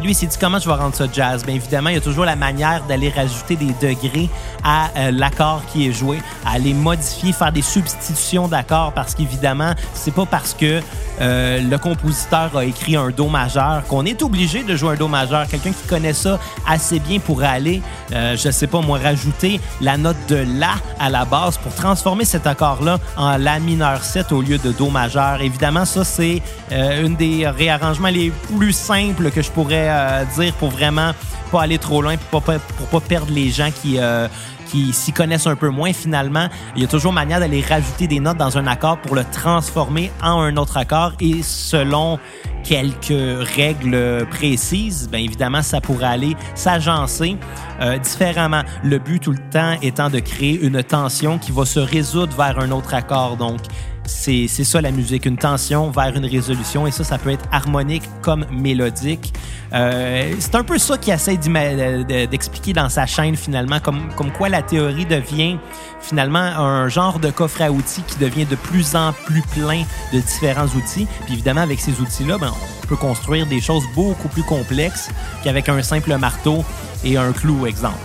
Lui, 0.00 0.10
il 0.10 0.14
s'est 0.14 0.26
dit 0.26 0.36
comment 0.40 0.58
je 0.58 0.68
vais 0.68 0.74
rendre 0.74 0.94
ça 0.94 1.04
jazz? 1.12 1.44
Bien 1.44 1.54
évidemment, 1.54 1.90
il 1.90 1.94
y 1.94 1.98
a 1.98 2.00
toujours 2.00 2.24
la 2.24 2.36
manière 2.36 2.82
d'aller 2.84 3.10
rajouter 3.10 3.56
des 3.56 3.72
degrés 3.80 4.28
à 4.64 4.90
euh, 4.96 5.10
l'accord 5.10 5.62
qui 5.72 5.88
est 5.88 5.92
joué, 5.92 6.20
à 6.44 6.52
aller 6.52 6.74
modifier, 6.74 7.32
faire 7.32 7.52
des 7.52 7.62
substitutions 7.62 8.48
d'accords 8.48 8.92
parce 8.92 9.14
qu'évidemment, 9.14 9.72
c'est 9.94 10.14
pas 10.14 10.26
parce 10.26 10.54
que 10.54 10.80
euh, 11.20 11.60
le 11.60 11.78
compositeur 11.78 12.56
a 12.56 12.64
écrit 12.64 12.96
un 12.96 13.10
do 13.10 13.28
majeur 13.28 13.84
qu'on 13.86 14.04
est 14.06 14.22
obligé 14.22 14.62
de 14.62 14.74
jouer 14.76 14.94
un 14.94 14.96
do 14.96 15.08
majeur. 15.08 15.46
Quelqu'un 15.46 15.70
qui 15.70 15.86
connaît 15.86 16.12
ça 16.12 16.38
assez 16.66 16.98
bien 16.98 17.18
pourrait 17.18 17.46
aller, 17.46 17.82
euh, 18.12 18.36
je 18.36 18.50
sais 18.50 18.66
pas 18.66 18.80
moi, 18.80 18.98
rajouter 18.98 19.60
la 19.80 19.96
note 19.96 20.16
de 20.28 20.44
la 20.58 20.72
à 20.98 21.10
la 21.10 21.24
base 21.24 21.58
pour 21.58 21.74
transformer 21.74 22.24
cet 22.24 22.46
accord-là 22.46 22.98
en 23.16 23.36
la 23.36 23.58
mineur 23.58 24.02
7 24.02 24.32
au 24.32 24.40
lieu 24.40 24.58
de 24.58 24.72
do 24.72 24.88
majeur. 24.88 25.40
Évidemment, 25.42 25.84
ça 25.84 26.04
c'est 26.04 26.42
euh, 26.72 27.04
une 27.04 27.16
des 27.16 27.46
réarrangements 27.48 28.08
les 28.08 28.30
plus 28.30 28.72
simples 28.72 29.30
que 29.30 29.42
je 29.42 29.50
pourrais 29.50 29.81
euh, 29.88 30.24
dire 30.36 30.52
pour 30.54 30.70
vraiment 30.70 31.12
pas 31.50 31.62
aller 31.62 31.78
trop 31.78 32.02
loin, 32.02 32.16
pour 32.30 32.42
pas, 32.42 32.58
pas 32.58 33.00
perdre 33.00 33.32
les 33.32 33.50
gens 33.50 33.70
qui, 33.70 33.98
euh, 33.98 34.28
qui 34.66 34.92
s'y 34.92 35.12
connaissent 35.12 35.46
un 35.46 35.56
peu 35.56 35.68
moins 35.68 35.92
finalement. 35.92 36.48
Il 36.74 36.82
y 36.82 36.84
a 36.84 36.88
toujours 36.88 37.12
manière 37.12 37.40
d'aller 37.40 37.60
rajouter 37.60 38.06
des 38.06 38.20
notes 38.20 38.38
dans 38.38 38.56
un 38.56 38.66
accord 38.66 38.98
pour 38.98 39.14
le 39.14 39.24
transformer 39.24 40.10
en 40.22 40.40
un 40.40 40.56
autre 40.56 40.78
accord 40.78 41.12
et 41.20 41.42
selon 41.42 42.18
quelques 42.64 43.48
règles 43.54 44.26
précises, 44.30 45.08
bien 45.10 45.20
évidemment, 45.20 45.62
ça 45.62 45.80
pourrait 45.80 46.06
aller 46.06 46.36
s'agencer 46.54 47.36
euh, 47.80 47.98
différemment. 47.98 48.62
Le 48.82 48.98
but 48.98 49.20
tout 49.20 49.32
le 49.32 49.50
temps 49.50 49.76
étant 49.82 50.08
de 50.08 50.20
créer 50.20 50.60
une 50.60 50.82
tension 50.82 51.38
qui 51.38 51.52
va 51.52 51.64
se 51.64 51.80
résoudre 51.80 52.34
vers 52.36 52.58
un 52.58 52.70
autre 52.70 52.94
accord. 52.94 53.36
Donc, 53.36 53.60
c'est 54.04 54.48
ça 54.48 54.80
la 54.80 54.90
musique, 54.90 55.26
une 55.26 55.36
tension 55.36 55.90
vers 55.90 56.14
une 56.16 56.26
résolution. 56.26 56.86
Et 56.86 56.90
ça, 56.90 57.04
ça 57.04 57.18
peut 57.18 57.30
être 57.30 57.44
harmonique 57.52 58.04
comme 58.20 58.44
mélodique. 58.50 59.32
Euh, 59.72 60.34
c'est 60.38 60.54
un 60.54 60.64
peu 60.64 60.78
ça 60.78 60.98
qu'il 60.98 61.12
essaie 61.12 61.36
d'expliquer 61.36 62.72
dans 62.72 62.88
sa 62.88 63.06
chaîne 63.06 63.36
finalement, 63.36 63.80
comme, 63.80 64.32
quoi 64.36 64.48
la 64.48 64.62
théorie 64.62 65.06
devient 65.06 65.58
finalement 66.00 66.38
un 66.38 66.88
genre 66.88 67.18
de 67.18 67.30
coffre 67.30 67.62
à 67.62 67.70
outils 67.70 68.02
qui 68.02 68.18
devient 68.18 68.44
de 68.44 68.56
plus 68.56 68.96
en 68.96 69.12
plus 69.12 69.42
plein 69.42 69.84
de 70.12 70.20
différents 70.20 70.66
outils. 70.66 71.06
Puis 71.24 71.34
évidemment, 71.34 71.62
avec 71.62 71.80
ces 71.80 72.00
outils-là, 72.00 72.38
ben, 72.38 72.52
on 72.82 72.86
peut 72.86 72.96
construire 72.96 73.46
des 73.46 73.60
choses 73.60 73.84
beaucoup 73.94 74.28
plus 74.28 74.42
complexes 74.42 75.10
qu'avec 75.44 75.68
un 75.68 75.82
simple 75.82 76.16
marteau 76.16 76.64
et 77.04 77.16
un 77.16 77.32
clou, 77.32 77.66
exemple 77.66 77.98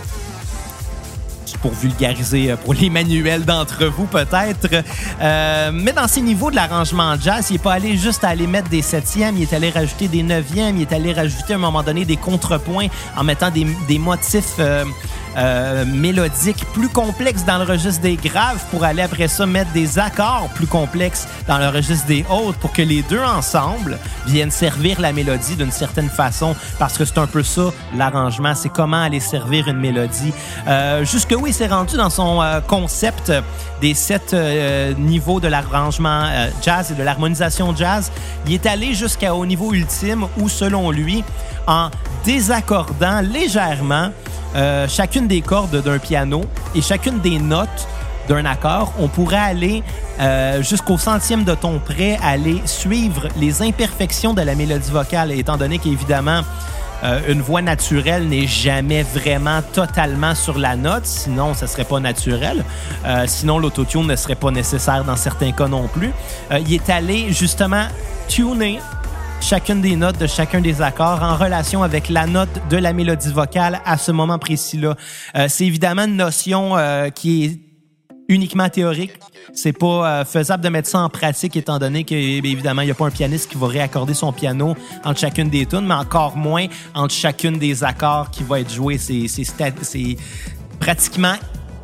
pour 1.60 1.72
vulgariser 1.72 2.50
euh, 2.50 2.56
pour 2.56 2.74
les 2.74 2.90
manuels 2.90 3.44
d'entre 3.44 3.86
vous 3.86 4.06
peut-être. 4.06 4.84
Euh, 5.20 5.70
mais 5.72 5.92
dans 5.92 6.08
ces 6.08 6.20
niveaux 6.20 6.50
de 6.50 6.56
l'arrangement 6.56 7.14
jazz, 7.20 7.46
il 7.50 7.54
n'est 7.54 7.58
pas 7.58 7.74
allé 7.74 7.96
juste 7.96 8.24
aller 8.24 8.46
mettre 8.46 8.68
des 8.68 8.82
septièmes, 8.82 9.36
il 9.36 9.42
est 9.42 9.52
allé 9.52 9.70
rajouter 9.70 10.08
des 10.08 10.22
neuvièmes, 10.22 10.76
il 10.76 10.82
est 10.82 10.92
allé 10.92 11.12
rajouter 11.12 11.54
à 11.54 11.56
un 11.56 11.60
moment 11.60 11.82
donné 11.82 12.04
des 12.04 12.16
contrepoints 12.16 12.88
en 13.16 13.24
mettant 13.24 13.50
des, 13.50 13.98
motifs 13.98 14.54
euh, 14.58 14.84
euh, 15.36 15.84
mélodique 15.84 16.64
plus 16.72 16.88
complexe 16.88 17.44
dans 17.44 17.58
le 17.58 17.64
registre 17.64 18.02
des 18.02 18.16
graves 18.16 18.62
pour 18.70 18.84
aller 18.84 19.02
après 19.02 19.28
ça 19.28 19.46
mettre 19.46 19.72
des 19.72 19.98
accords 19.98 20.48
plus 20.54 20.66
complexes 20.66 21.26
dans 21.46 21.58
le 21.58 21.68
registre 21.68 22.06
des 22.06 22.24
hautes 22.30 22.56
pour 22.56 22.72
que 22.72 22.82
les 22.82 23.02
deux 23.02 23.22
ensemble 23.22 23.98
viennent 24.26 24.50
servir 24.50 25.00
la 25.00 25.12
mélodie 25.12 25.56
d'une 25.56 25.70
certaine 25.70 26.08
façon 26.08 26.54
parce 26.78 26.96
que 26.96 27.04
c'est 27.04 27.18
un 27.18 27.26
peu 27.26 27.42
ça 27.42 27.70
l'arrangement, 27.96 28.54
c'est 28.54 28.68
comment 28.68 29.02
aller 29.02 29.20
servir 29.20 29.68
une 29.68 29.78
mélodie. 29.78 30.32
Euh, 30.66 31.04
jusque 31.04 31.34
où 31.38 31.46
il 31.46 31.54
s'est 31.54 31.66
rendu 31.66 31.96
dans 31.96 32.10
son 32.10 32.42
euh, 32.42 32.60
concept 32.60 33.32
des 33.80 33.94
sept 33.94 34.34
euh, 34.34 34.92
niveaux 34.94 35.40
de 35.40 35.48
l'arrangement 35.48 36.24
jazz 36.62 36.90
et 36.90 36.94
de 36.94 37.02
l'harmonisation 37.02 37.74
jazz, 37.76 38.10
il 38.46 38.52
est 38.52 38.66
allé 38.66 38.94
jusqu'au 38.94 39.46
niveau 39.46 39.72
ultime 39.72 40.26
où 40.38 40.48
selon 40.48 40.90
lui, 40.90 41.24
en 41.68 41.90
désaccordant 42.24 43.20
légèrement 43.20 44.10
euh, 44.56 44.88
chacune 44.88 45.28
des 45.28 45.42
cordes 45.42 45.82
d'un 45.82 45.98
piano 45.98 46.42
et 46.74 46.80
chacune 46.80 47.20
des 47.20 47.38
notes 47.38 47.86
d'un 48.28 48.44
accord, 48.44 48.92
on 48.98 49.08
pourrait 49.08 49.36
aller 49.36 49.82
euh, 50.20 50.62
jusqu'au 50.62 50.98
centième 50.98 51.44
de 51.44 51.54
ton 51.54 51.78
près, 51.78 52.18
aller 52.22 52.60
suivre 52.64 53.28
les 53.38 53.62
imperfections 53.62 54.34
de 54.34 54.42
la 54.42 54.54
mélodie 54.54 54.90
vocale, 54.90 55.32
étant 55.32 55.56
donné 55.56 55.78
qu'évidemment, 55.78 56.40
euh, 57.04 57.20
une 57.28 57.40
voix 57.40 57.62
naturelle 57.62 58.26
n'est 58.28 58.46
jamais 58.46 59.02
vraiment 59.02 59.62
totalement 59.72 60.34
sur 60.34 60.58
la 60.58 60.76
note, 60.76 61.06
sinon 61.06 61.54
ça 61.54 61.66
serait 61.66 61.84
pas 61.84 62.00
naturel. 62.00 62.64
sinon 63.26 63.58
l'autotune 63.58 64.06
ne 64.06 64.16
serait 64.16 64.34
pas 64.34 64.50
nécessaire 64.50 65.04
dans 65.04 65.16
certains 65.16 65.52
cas 65.52 65.68
non 65.68 65.88
plus. 65.88 66.12
il 66.50 66.74
est 66.74 66.90
allé 66.90 67.32
justement 67.32 67.86
tuner 68.28 68.80
chacune 69.40 69.80
des 69.80 69.96
notes 69.96 70.18
de 70.18 70.26
chacun 70.26 70.60
des 70.60 70.82
accords 70.82 71.22
en 71.22 71.36
relation 71.36 71.82
avec 71.82 72.08
la 72.08 72.26
note 72.26 72.48
de 72.70 72.76
la 72.76 72.92
mélodie 72.92 73.32
vocale 73.32 73.80
à 73.84 73.96
ce 73.96 74.12
moment 74.12 74.38
précis-là. 74.38 74.96
Euh, 75.36 75.46
c'est 75.48 75.66
évidemment 75.66 76.04
une 76.04 76.16
notion 76.16 76.76
euh, 76.76 77.08
qui 77.10 77.44
est 77.44 77.60
uniquement 78.28 78.68
théorique. 78.68 79.12
C'est 79.54 79.72
pas 79.72 80.20
euh, 80.20 80.24
faisable 80.24 80.62
de 80.62 80.68
mettre 80.68 80.88
ça 80.88 81.00
en 81.00 81.08
pratique 81.08 81.56
étant 81.56 81.78
donné 81.78 82.04
que 82.04 82.14
évidemment 82.14 82.82
il 82.82 82.86
n'y 82.86 82.90
a 82.90 82.94
pas 82.94 83.06
un 83.06 83.10
pianiste 83.10 83.50
qui 83.50 83.56
va 83.56 83.68
réaccorder 83.68 84.14
son 84.14 84.32
piano 84.32 84.74
entre 85.04 85.20
chacune 85.20 85.48
des 85.48 85.66
tunes, 85.66 85.86
mais 85.86 85.94
encore 85.94 86.36
moins 86.36 86.66
entre 86.94 87.14
chacune 87.14 87.58
des 87.58 87.84
accords 87.84 88.30
qui 88.30 88.42
va 88.42 88.60
être 88.60 88.72
joué. 88.72 88.98
C'est 88.98 90.16
pratiquement 90.78 91.34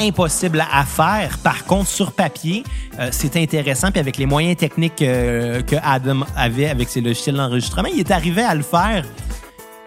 impossible 0.01 0.65
à 0.73 0.85
faire. 0.85 1.39
Par 1.39 1.65
contre, 1.65 1.89
sur 1.89 2.13
papier, 2.13 2.65
euh, 2.99 3.09
c'est 3.11 3.37
intéressant. 3.37 3.91
Puis 3.91 4.01
avec 4.01 4.19
les 4.19 4.27
moyens 4.27 4.57
techniques 4.57 5.03
euh, 5.03 5.63
que 5.63 5.77
Adam 5.83 6.21
avait 6.37 6.69
avec 6.69 6.89
ses 6.89 7.01
logiciels 7.01 7.37
d'enregistrement, 7.37 7.89
il 7.93 8.01
est 8.01 8.11
arrivé 8.11 8.43
à 8.43 8.55
le 8.55 8.63
faire. 8.63 9.05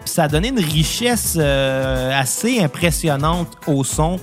Ça 0.04 0.24
a 0.24 0.28
donné 0.28 0.48
une 0.48 0.60
richesse 0.60 1.36
euh, 1.38 2.18
assez 2.18 2.60
impressionnante 2.60 3.56
au 3.66 3.84
son 3.84 4.18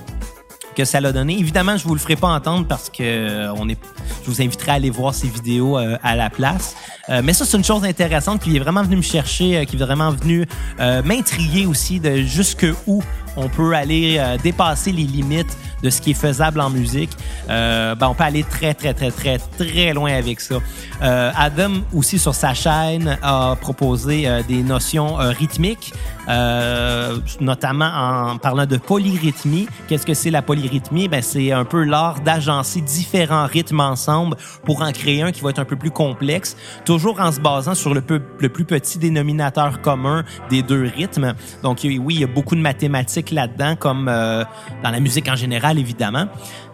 que 0.75 0.85
ça 0.85 0.99
l'a 1.01 1.11
donné. 1.11 1.37
Évidemment, 1.39 1.77
je 1.77 1.87
vous 1.87 1.93
le 1.93 1.99
ferai 1.99 2.15
pas 2.15 2.27
entendre 2.27 2.67
parce 2.67 2.89
que 2.89 3.49
on 3.57 3.69
est, 3.69 3.79
je 4.23 4.29
vous 4.29 4.41
inviterai 4.41 4.71
à 4.71 4.73
aller 4.75 4.89
voir 4.89 5.13
ces 5.13 5.27
vidéos 5.27 5.77
à 5.77 6.15
la 6.15 6.29
place. 6.29 6.75
mais 7.23 7.33
ça, 7.33 7.45
c'est 7.45 7.57
une 7.57 7.63
chose 7.63 7.83
intéressante 7.83 8.41
qui 8.41 8.55
est 8.55 8.59
vraiment 8.59 8.83
venu 8.83 8.97
me 8.97 9.01
chercher, 9.01 9.65
qui 9.65 9.75
est 9.75 9.79
vraiment 9.79 10.11
venu 10.11 10.45
m'intriguer 10.79 11.65
aussi 11.65 11.99
de 11.99 12.17
jusque 12.17 12.65
où 12.87 13.01
on 13.37 13.49
peut 13.49 13.73
aller 13.73 14.21
dépasser 14.43 14.91
les 14.91 15.03
limites 15.03 15.57
de 15.85 15.89
ce 15.91 16.01
qui 16.01 16.11
est 16.11 16.15
faisable 16.15 16.61
en 16.61 16.69
musique, 16.69 17.11
euh, 17.49 17.93
ben 17.95 18.07
on 18.07 18.15
peut 18.15 18.23
aller 18.23 18.43
très, 18.43 18.73
très, 18.73 18.93
très, 18.93 19.11
très, 19.11 19.37
très 19.37 19.93
loin 19.93 20.13
avec 20.13 20.39
ça. 20.41 20.55
Euh, 21.03 21.31
Adam, 21.35 21.73
aussi 21.93 22.17
sur 22.17 22.33
sa 22.33 22.53
chaîne, 22.53 23.17
a 23.21 23.55
proposé 23.61 24.27
euh, 24.27 24.41
des 24.47 24.63
notions 24.63 25.19
euh, 25.19 25.29
rythmiques, 25.29 25.93
euh, 26.29 27.17
notamment 27.39 27.85
en 27.85 28.37
parlant 28.37 28.65
de 28.65 28.77
polyrythmie. 28.77 29.67
Qu'est-ce 29.87 30.05
que 30.05 30.13
c'est 30.13 30.31
la 30.31 30.41
polyrythmie? 30.41 31.07
Ben, 31.07 31.21
c'est 31.21 31.51
un 31.51 31.65
peu 31.65 31.83
l'art 31.83 32.21
d'agencer 32.21 32.81
différents 32.81 33.45
rythmes 33.45 33.79
ensemble 33.79 34.37
pour 34.63 34.81
en 34.81 34.91
créer 34.91 35.21
un 35.21 35.31
qui 35.31 35.41
va 35.41 35.49
être 35.51 35.59
un 35.59 35.65
peu 35.65 35.75
plus 35.75 35.91
complexe, 35.91 36.57
toujours 36.85 37.19
en 37.19 37.31
se 37.31 37.39
basant 37.39 37.75
sur 37.75 37.93
le, 37.93 38.03
le 38.39 38.49
plus 38.49 38.65
petit 38.65 38.97
dénominateur 38.97 39.81
commun 39.81 40.23
des 40.49 40.61
deux 40.61 40.89
rythmes. 40.95 41.33
Donc, 41.63 41.79
oui, 41.83 42.15
il 42.15 42.21
y 42.21 42.23
a 42.23 42.27
beaucoup 42.27 42.55
de 42.55 42.61
mathématiques 42.61 43.31
là-dedans, 43.31 43.75
comme 43.75 44.05
dans 44.05 44.91
la 44.91 44.99
musique 44.99 45.27
en 45.27 45.35
général 45.35 45.77
évidemment. 45.79 46.25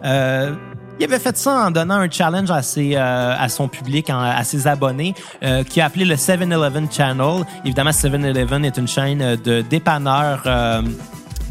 Euh, 0.04 0.54
il 0.98 1.04
avait 1.04 1.18
fait 1.18 1.36
ça 1.36 1.66
en 1.66 1.70
donnant 1.70 1.96
un 1.96 2.10
challenge 2.10 2.50
à, 2.50 2.62
ses, 2.62 2.94
euh, 2.94 3.34
à 3.36 3.48
son 3.48 3.68
public, 3.68 4.10
à 4.10 4.44
ses 4.44 4.66
abonnés, 4.66 5.14
euh, 5.42 5.64
qui 5.64 5.80
a 5.80 5.86
appelé 5.86 6.04
le 6.04 6.14
7-Eleven 6.14 6.88
Channel. 6.90 7.44
Évidemment, 7.64 7.90
7-Eleven 7.90 8.64
est 8.64 8.76
une 8.76 8.88
chaîne 8.88 9.36
de 9.36 9.62
dépanneurs 9.62 10.46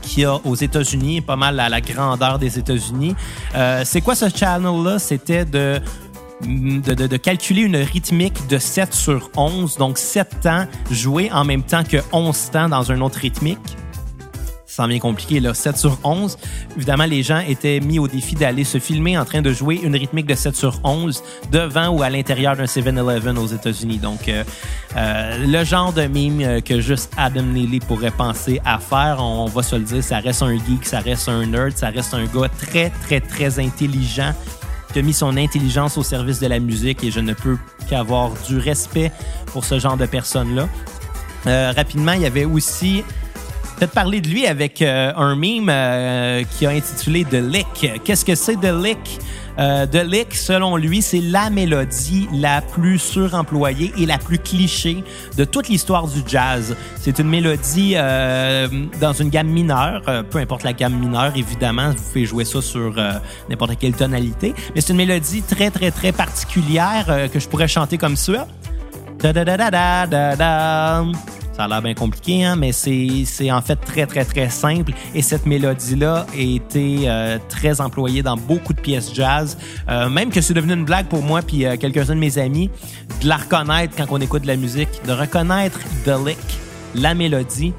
qu'il 0.01 0.23
y 0.23 0.25
a 0.25 0.35
aux 0.43 0.55
États-Unis, 0.55 1.21
pas 1.21 1.35
mal 1.35 1.59
à 1.59 1.69
la 1.69 1.81
grandeur 1.81 2.39
des 2.39 2.59
États-Unis. 2.59 3.15
Euh, 3.55 3.83
c'est 3.85 4.01
quoi 4.01 4.15
ce 4.15 4.29
channel-là? 4.29 4.99
C'était 4.99 5.45
de 5.45 5.79
de, 6.41 6.95
de, 6.95 7.05
de, 7.05 7.17
calculer 7.17 7.61
une 7.61 7.75
rythmique 7.75 8.47
de 8.47 8.57
7 8.57 8.95
sur 8.95 9.29
11, 9.37 9.77
donc 9.77 9.99
7 9.99 10.39
temps 10.41 10.65
joués 10.89 11.31
en 11.31 11.45
même 11.45 11.61
temps 11.61 11.83
que 11.83 11.97
11 12.11 12.49
temps 12.49 12.67
dans 12.67 12.91
un 12.91 12.99
autre 13.01 13.19
rythmique 13.19 13.59
ça 14.71 14.87
bien 14.87 14.99
compliqué, 14.99 15.41
là, 15.41 15.53
7 15.53 15.77
sur 15.77 15.97
11. 16.05 16.37
Évidemment, 16.77 17.03
les 17.03 17.23
gens 17.23 17.39
étaient 17.39 17.81
mis 17.81 17.99
au 17.99 18.07
défi 18.07 18.35
d'aller 18.35 18.63
se 18.63 18.79
filmer 18.79 19.17
en 19.17 19.25
train 19.25 19.41
de 19.41 19.51
jouer 19.51 19.81
une 19.83 19.97
rythmique 19.97 20.27
de 20.27 20.33
7 20.33 20.55
sur 20.55 20.79
11 20.85 21.21
devant 21.51 21.89
ou 21.89 22.03
à 22.03 22.09
l'intérieur 22.09 22.55
d'un 22.55 22.63
7-Eleven 22.63 23.37
aux 23.37 23.47
États-Unis. 23.47 23.97
Donc, 23.97 24.29
euh, 24.29 24.45
euh, 24.95 25.45
le 25.45 25.65
genre 25.65 25.91
de 25.91 26.03
mime 26.03 26.39
euh, 26.41 26.61
que 26.61 26.79
juste 26.79 27.11
Adam 27.17 27.43
Neely 27.43 27.81
pourrait 27.81 28.11
penser 28.11 28.61
à 28.63 28.79
faire, 28.79 29.17
on, 29.19 29.45
va 29.47 29.61
se 29.61 29.75
le 29.75 29.83
dire, 29.83 30.01
ça 30.01 30.19
reste 30.19 30.41
un 30.41 30.55
geek, 30.55 30.85
ça 30.85 31.01
reste 31.01 31.27
un 31.27 31.45
nerd, 31.45 31.75
ça 31.75 31.89
reste 31.89 32.13
un 32.13 32.23
gars 32.23 32.47
très, 32.57 32.91
très, 33.03 33.19
très 33.19 33.59
intelligent 33.59 34.33
qui 34.93 34.99
a 34.99 35.01
mis 35.01 35.13
son 35.13 35.35
intelligence 35.35 35.97
au 35.97 36.03
service 36.03 36.39
de 36.39 36.47
la 36.47 36.59
musique 36.59 37.03
et 37.03 37.11
je 37.11 37.19
ne 37.19 37.33
peux 37.33 37.57
qu'avoir 37.89 38.31
du 38.47 38.57
respect 38.57 39.11
pour 39.47 39.65
ce 39.65 39.79
genre 39.79 39.97
de 39.97 40.05
personnes-là. 40.05 40.69
rapidement, 41.73 42.13
il 42.13 42.21
y 42.21 42.25
avait 42.25 42.45
aussi 42.45 43.03
peut-être 43.81 43.93
parler 43.93 44.21
de 44.21 44.27
lui 44.27 44.45
avec 44.45 44.83
euh, 44.83 45.11
un 45.15 45.35
meme 45.35 45.67
euh, 45.67 46.43
qui 46.51 46.67
a 46.67 46.69
intitulé 46.69 47.25
The 47.25 47.41
Lick. 47.41 48.03
Qu'est-ce 48.03 48.23
que 48.23 48.35
c'est 48.35 48.55
The 48.57 48.71
Lick? 48.71 49.19
Euh, 49.57 49.87
The 49.87 50.05
Lick, 50.07 50.35
selon 50.35 50.77
lui, 50.77 51.01
c'est 51.01 51.19
la 51.19 51.49
mélodie 51.49 52.29
la 52.31 52.61
plus 52.61 52.99
suremployée 52.99 53.91
et 53.97 54.05
la 54.05 54.19
plus 54.19 54.37
cliché 54.37 55.03
de 55.35 55.45
toute 55.45 55.67
l'histoire 55.67 56.07
du 56.07 56.19
jazz. 56.27 56.75
C'est 56.95 57.17
une 57.17 57.27
mélodie 57.27 57.95
dans 57.95 59.13
une 59.13 59.29
gamme 59.29 59.47
mineure, 59.47 60.03
peu 60.29 60.37
importe 60.37 60.61
la 60.61 60.73
gamme 60.73 60.99
mineure, 60.99 61.33
évidemment, 61.35 61.89
vous 61.89 62.03
pouvez 62.03 62.25
jouer 62.25 62.45
ça 62.45 62.61
sur 62.61 62.93
n'importe 63.49 63.79
quelle 63.79 63.93
tonalité, 63.93 64.53
mais 64.75 64.81
c'est 64.81 64.93
une 64.93 64.97
mélodie 64.97 65.41
très, 65.41 65.71
très, 65.71 65.89
très 65.89 66.11
particulière 66.11 67.29
que 67.33 67.39
je 67.39 67.47
pourrais 67.47 67.67
chanter 67.67 67.97
comme 67.97 68.15
ça. 68.15 68.47
Ça 71.61 71.65
a 71.65 71.67
l'air 71.67 71.83
bien 71.83 71.93
compliqué, 71.93 72.43
hein, 72.43 72.55
mais 72.55 72.71
c'est 72.71 73.51
en 73.51 73.61
fait 73.61 73.75
très, 73.75 74.07
très, 74.07 74.25
très 74.25 74.49
simple. 74.49 74.93
Et 75.13 75.21
cette 75.21 75.45
mélodie-là 75.45 76.25
a 76.33 76.35
été 76.35 77.01
euh, 77.05 77.37
très 77.49 77.81
employée 77.81 78.23
dans 78.23 78.35
beaucoup 78.35 78.73
de 78.73 78.81
pièces 78.81 79.13
jazz. 79.13 79.59
Euh, 79.87 80.09
même 80.09 80.31
que 80.31 80.41
c'est 80.41 80.55
devenu 80.55 80.73
une 80.73 80.85
blague 80.85 81.05
pour 81.05 81.21
moi 81.21 81.43
puis 81.43 81.67
euh, 81.67 81.77
quelques-uns 81.77 82.15
de 82.15 82.19
mes 82.19 82.39
amis 82.39 82.71
de 83.21 83.27
la 83.27 83.37
reconnaître 83.37 83.95
quand 83.95 84.07
on 84.09 84.19
écoute 84.19 84.41
de 84.41 84.47
la 84.47 84.55
musique, 84.55 84.89
de 85.05 85.11
reconnaître 85.11 85.77
The 86.03 86.15
Lick, 86.25 86.39
la 86.95 87.13
mélodie. 87.13 87.73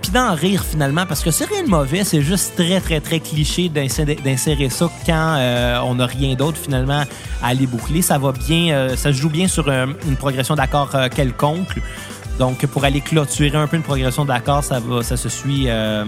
puis 0.00 0.10
d'en 0.10 0.34
rire 0.34 0.64
finalement, 0.64 1.06
parce 1.06 1.22
que 1.22 1.30
c'est 1.30 1.44
rien 1.44 1.62
de 1.62 1.68
mauvais, 1.68 2.02
c'est 2.02 2.22
juste 2.22 2.56
très, 2.56 2.80
très, 2.80 2.98
très 2.98 3.20
cliché 3.20 3.68
d'insérer 3.68 4.68
ça 4.68 4.90
quand 5.06 5.38
on 5.84 5.94
n'a 5.94 6.06
rien 6.06 6.34
d'autre 6.34 6.58
finalement 6.58 7.04
à 7.40 7.46
aller 7.46 7.68
boucler. 7.68 8.02
Ça 8.02 8.18
va 8.18 8.32
bien, 8.32 8.96
ça 8.96 9.12
joue 9.12 9.30
bien 9.30 9.46
sur 9.46 9.68
une 9.70 10.16
progression 10.18 10.56
d'accords 10.56 10.90
quelconque. 11.14 11.78
Donc, 12.38 12.66
pour 12.66 12.84
aller 12.84 13.00
clôturer 13.00 13.56
un 13.56 13.66
peu 13.66 13.76
une 13.76 13.82
progression 13.82 14.24
d'accords, 14.24 14.64
ça, 14.64 14.80
va, 14.80 15.02
ça 15.02 15.16
se 15.16 15.28
suit 15.28 15.64
euh, 15.66 16.04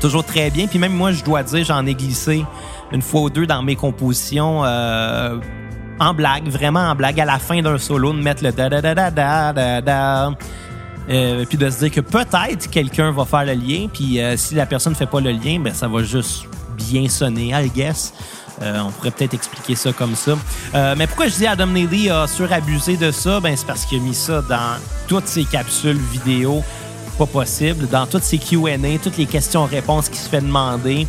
toujours 0.00 0.24
très 0.24 0.50
bien. 0.50 0.66
Puis 0.66 0.78
même 0.78 0.92
moi, 0.92 1.12
je 1.12 1.24
dois 1.24 1.42
dire, 1.42 1.64
j'en 1.64 1.84
ai 1.86 1.94
glissé 1.94 2.44
une 2.92 3.02
fois 3.02 3.22
ou 3.22 3.30
deux 3.30 3.46
dans 3.46 3.62
mes 3.62 3.76
compositions 3.76 4.64
euh, 4.64 5.38
en 5.98 6.14
blague, 6.14 6.48
vraiment 6.48 6.80
en 6.80 6.94
blague, 6.94 7.20
à 7.20 7.24
la 7.24 7.38
fin 7.38 7.60
d'un 7.60 7.78
solo, 7.78 8.12
de 8.12 8.22
mettre 8.22 8.42
le 8.42 8.52
da 8.52 8.68
da 8.68 8.80
da 8.80 8.94
da 8.94 9.10
da 9.10 9.52
da 9.52 9.80
da. 9.80 10.30
Euh, 11.08 11.44
puis 11.48 11.58
de 11.58 11.68
se 11.68 11.80
dire 11.80 11.90
que 11.90 12.00
peut-être 12.00 12.70
quelqu'un 12.70 13.10
va 13.10 13.24
faire 13.24 13.44
le 13.44 13.54
lien, 13.54 13.88
puis 13.92 14.20
si 14.36 14.54
la 14.54 14.66
personne 14.66 14.92
ne 14.92 14.96
fait 14.98 15.06
pas 15.06 15.20
le 15.20 15.32
lien, 15.32 15.58
ben 15.58 15.74
ça 15.74 15.88
va 15.88 16.02
juste 16.02 16.46
bien 16.90 17.08
sonner, 17.08 17.52
I 17.54 17.70
guess. 17.70 18.12
Euh, 18.62 18.80
on 18.80 18.90
pourrait 18.90 19.10
peut-être 19.10 19.34
expliquer 19.34 19.74
ça 19.74 19.92
comme 19.92 20.14
ça. 20.14 20.36
Euh, 20.74 20.94
mais 20.96 21.06
pourquoi 21.06 21.28
je 21.28 21.34
dis 21.36 21.46
Adam 21.46 21.66
Neely 21.66 22.10
a 22.10 22.26
surabusé 22.26 22.96
de 22.96 23.10
ça? 23.10 23.40
Ben, 23.40 23.56
c'est 23.56 23.66
parce 23.66 23.86
qu'il 23.86 24.00
a 24.00 24.02
mis 24.02 24.14
ça 24.14 24.42
dans 24.42 24.76
toutes 25.08 25.28
ses 25.28 25.44
capsules 25.44 25.96
vidéo 25.96 26.62
pas 27.20 27.26
possible, 27.26 27.86
dans 27.88 28.06
toutes 28.06 28.22
ses 28.22 28.38
Q&A, 28.38 28.98
toutes 29.02 29.18
les 29.18 29.26
questions-réponses 29.26 30.08
qui 30.08 30.18
se 30.18 30.26
fait 30.26 30.40
demander. 30.40 31.06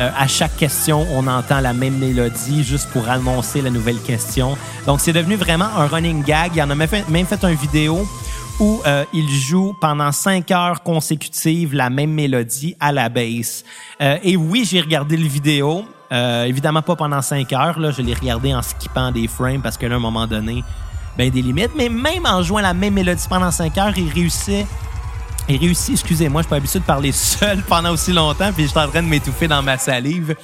Euh, 0.00 0.08
à 0.16 0.26
chaque 0.26 0.56
question, 0.56 1.06
on 1.12 1.26
entend 1.26 1.60
la 1.60 1.74
même 1.74 1.98
mélodie 1.98 2.64
juste 2.64 2.88
pour 2.90 3.06
annoncer 3.08 3.60
la 3.60 3.68
nouvelle 3.68 4.00
question. 4.00 4.56
Donc, 4.86 5.00
c'est 5.02 5.12
devenu 5.12 5.36
vraiment 5.36 5.68
un 5.76 5.86
running 5.86 6.24
gag. 6.24 6.52
Il 6.54 6.62
en 6.62 6.70
a 6.70 6.74
même 6.74 6.88
fait, 6.88 7.06
même 7.10 7.26
fait 7.26 7.42
une 7.44 7.54
vidéo 7.54 8.08
où 8.60 8.80
il 9.12 9.28
joue 9.30 9.74
pendant 9.80 10.12
cinq 10.12 10.50
heures 10.50 10.82
consécutives 10.82 11.74
la 11.74 11.90
même 11.90 12.12
mélodie 12.12 12.76
à 12.80 12.92
la 12.92 13.08
basse. 13.08 13.64
et 14.00 14.36
oui, 14.36 14.66
j'ai 14.68 14.80
regardé 14.80 15.16
le 15.16 15.26
vidéo. 15.26 15.84
Euh, 16.12 16.44
évidemment 16.44 16.82
pas 16.82 16.94
pendant 16.94 17.22
5 17.22 17.50
heures. 17.54 17.78
Là, 17.78 17.90
je 17.90 18.02
l'ai 18.02 18.12
regardé 18.12 18.54
en 18.54 18.60
skippant 18.60 19.10
des 19.10 19.28
frames 19.28 19.62
parce 19.62 19.78
que 19.78 19.86
là, 19.86 19.94
à 19.94 19.96
un 19.96 20.00
moment 20.00 20.26
donné, 20.26 20.62
ben 21.16 21.30
des 21.30 21.40
limites. 21.40 21.70
Mais 21.74 21.88
même 21.88 22.26
en 22.26 22.42
jouant 22.42 22.60
la 22.60 22.74
même 22.74 22.94
mélodie 22.94 23.26
pendant 23.28 23.50
5 23.50 23.78
heures, 23.78 23.96
il 23.96 24.12
réussit. 24.12 24.66
Il 25.48 25.56
réussit, 25.56 25.94
excusez-moi, 25.94 26.42
je 26.42 26.46
suis 26.46 26.50
pas 26.50 26.56
habitué 26.56 26.78
de 26.78 26.84
parler 26.84 27.12
seul 27.12 27.62
pendant 27.62 27.92
aussi 27.92 28.12
longtemps, 28.12 28.52
puis 28.52 28.64
je 28.64 28.68
suis 28.68 28.78
en 28.78 28.88
train 28.88 29.02
de 29.02 29.08
m'étouffer 29.08 29.48
dans 29.48 29.62
ma 29.62 29.76
salive. 29.76 30.36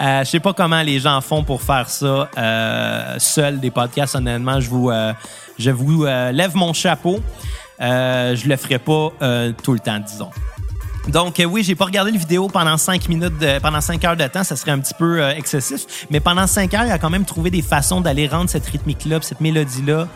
Euh, 0.00 0.24
je 0.24 0.30
sais 0.30 0.40
pas 0.40 0.52
comment 0.52 0.80
les 0.80 1.00
gens 1.00 1.20
font 1.20 1.42
pour 1.42 1.60
faire 1.60 1.90
ça 1.90 2.30
euh, 2.38 3.16
seul 3.18 3.60
des 3.60 3.70
podcasts. 3.70 4.14
Honnêtement, 4.14 4.60
je 4.60 4.70
vous, 4.70 4.90
euh, 4.90 5.12
je 5.58 5.70
vous 5.70 6.04
lève 6.04 6.54
mon 6.54 6.72
chapeau. 6.72 7.20
je 7.80 8.48
le 8.48 8.56
ferai 8.56 8.78
pas 8.78 9.12
tout 9.62 9.72
le 9.72 9.80
temps, 9.80 9.98
disons. 9.98 10.30
Donc 11.08 11.40
euh, 11.40 11.44
oui, 11.44 11.62
j'ai 11.62 11.74
pas 11.74 11.86
regardé 11.86 12.10
le 12.10 12.18
vidéo 12.18 12.48
pendant 12.48 12.76
cinq 12.76 13.08
minutes, 13.08 13.32
pendant 13.62 13.80
cinq 13.80 14.04
heures 14.04 14.16
de 14.16 14.26
temps, 14.26 14.44
ça 14.44 14.56
serait 14.56 14.72
un 14.72 14.78
petit 14.78 14.94
peu 14.94 15.22
euh, 15.22 15.34
excessif. 15.34 16.06
Mais 16.10 16.20
pendant 16.20 16.46
cinq 16.46 16.74
heures, 16.74 16.84
il 16.84 16.92
a 16.92 16.98
quand 16.98 17.10
même 17.10 17.24
trouvé 17.24 17.50
des 17.50 17.62
façons 17.62 18.00
d'aller 18.00 18.28
rendre 18.28 18.50
cette 18.50 18.66
rythmique-là, 18.66 19.18
cette 19.22 19.40
mélodie-là 19.40 20.06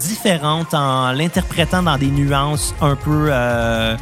différente 0.00 0.72
en 0.72 1.12
l'interprétant 1.12 1.82
dans 1.82 1.98
des 1.98 2.06
nuances 2.06 2.74
un 2.80 2.96
peu. 2.96 3.28
Euh, 3.30 3.96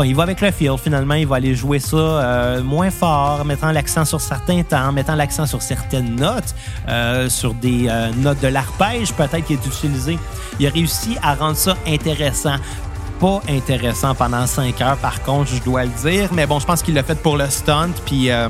bon, 0.00 0.04
il 0.04 0.14
va 0.14 0.22
avec 0.22 0.40
le 0.40 0.50
feel. 0.50 0.78
Finalement, 0.82 1.14
il 1.14 1.26
va 1.26 1.36
aller 1.36 1.54
jouer 1.54 1.78
ça 1.78 2.60
moins 2.64 2.90
fort, 2.90 3.44
mettant 3.44 3.70
l'accent 3.70 4.04
sur 4.04 4.20
certains 4.20 4.62
temps, 4.62 4.92
mettant 4.92 5.14
l'accent 5.14 5.44
sur 5.44 5.60
certaines 5.60 6.16
notes, 6.16 6.54
sur 7.28 7.52
des 7.54 7.90
notes 8.16 8.40
de 8.40 8.48
l'arpège 8.48 9.12
peut-être 9.12 9.44
qui 9.44 9.54
est 9.54 9.66
utilisé. 9.66 10.18
Il 10.58 10.66
a 10.66 10.70
réussi 10.70 11.16
à 11.22 11.34
rendre 11.34 11.56
ça 11.56 11.76
intéressant 11.86 12.56
pas 13.20 13.42
intéressant 13.48 14.14
pendant 14.14 14.46
5 14.46 14.80
heures, 14.80 14.96
par 14.96 15.22
contre, 15.22 15.50
je 15.50 15.62
dois 15.62 15.84
le 15.84 15.90
dire. 16.02 16.30
Mais 16.32 16.46
bon, 16.46 16.58
je 16.58 16.66
pense 16.66 16.82
qu'il 16.82 16.94
l'a 16.94 17.02
fait 17.02 17.20
pour 17.20 17.36
le 17.36 17.48
stunt. 17.50 17.90
Puis, 18.06 18.30
euh, 18.30 18.48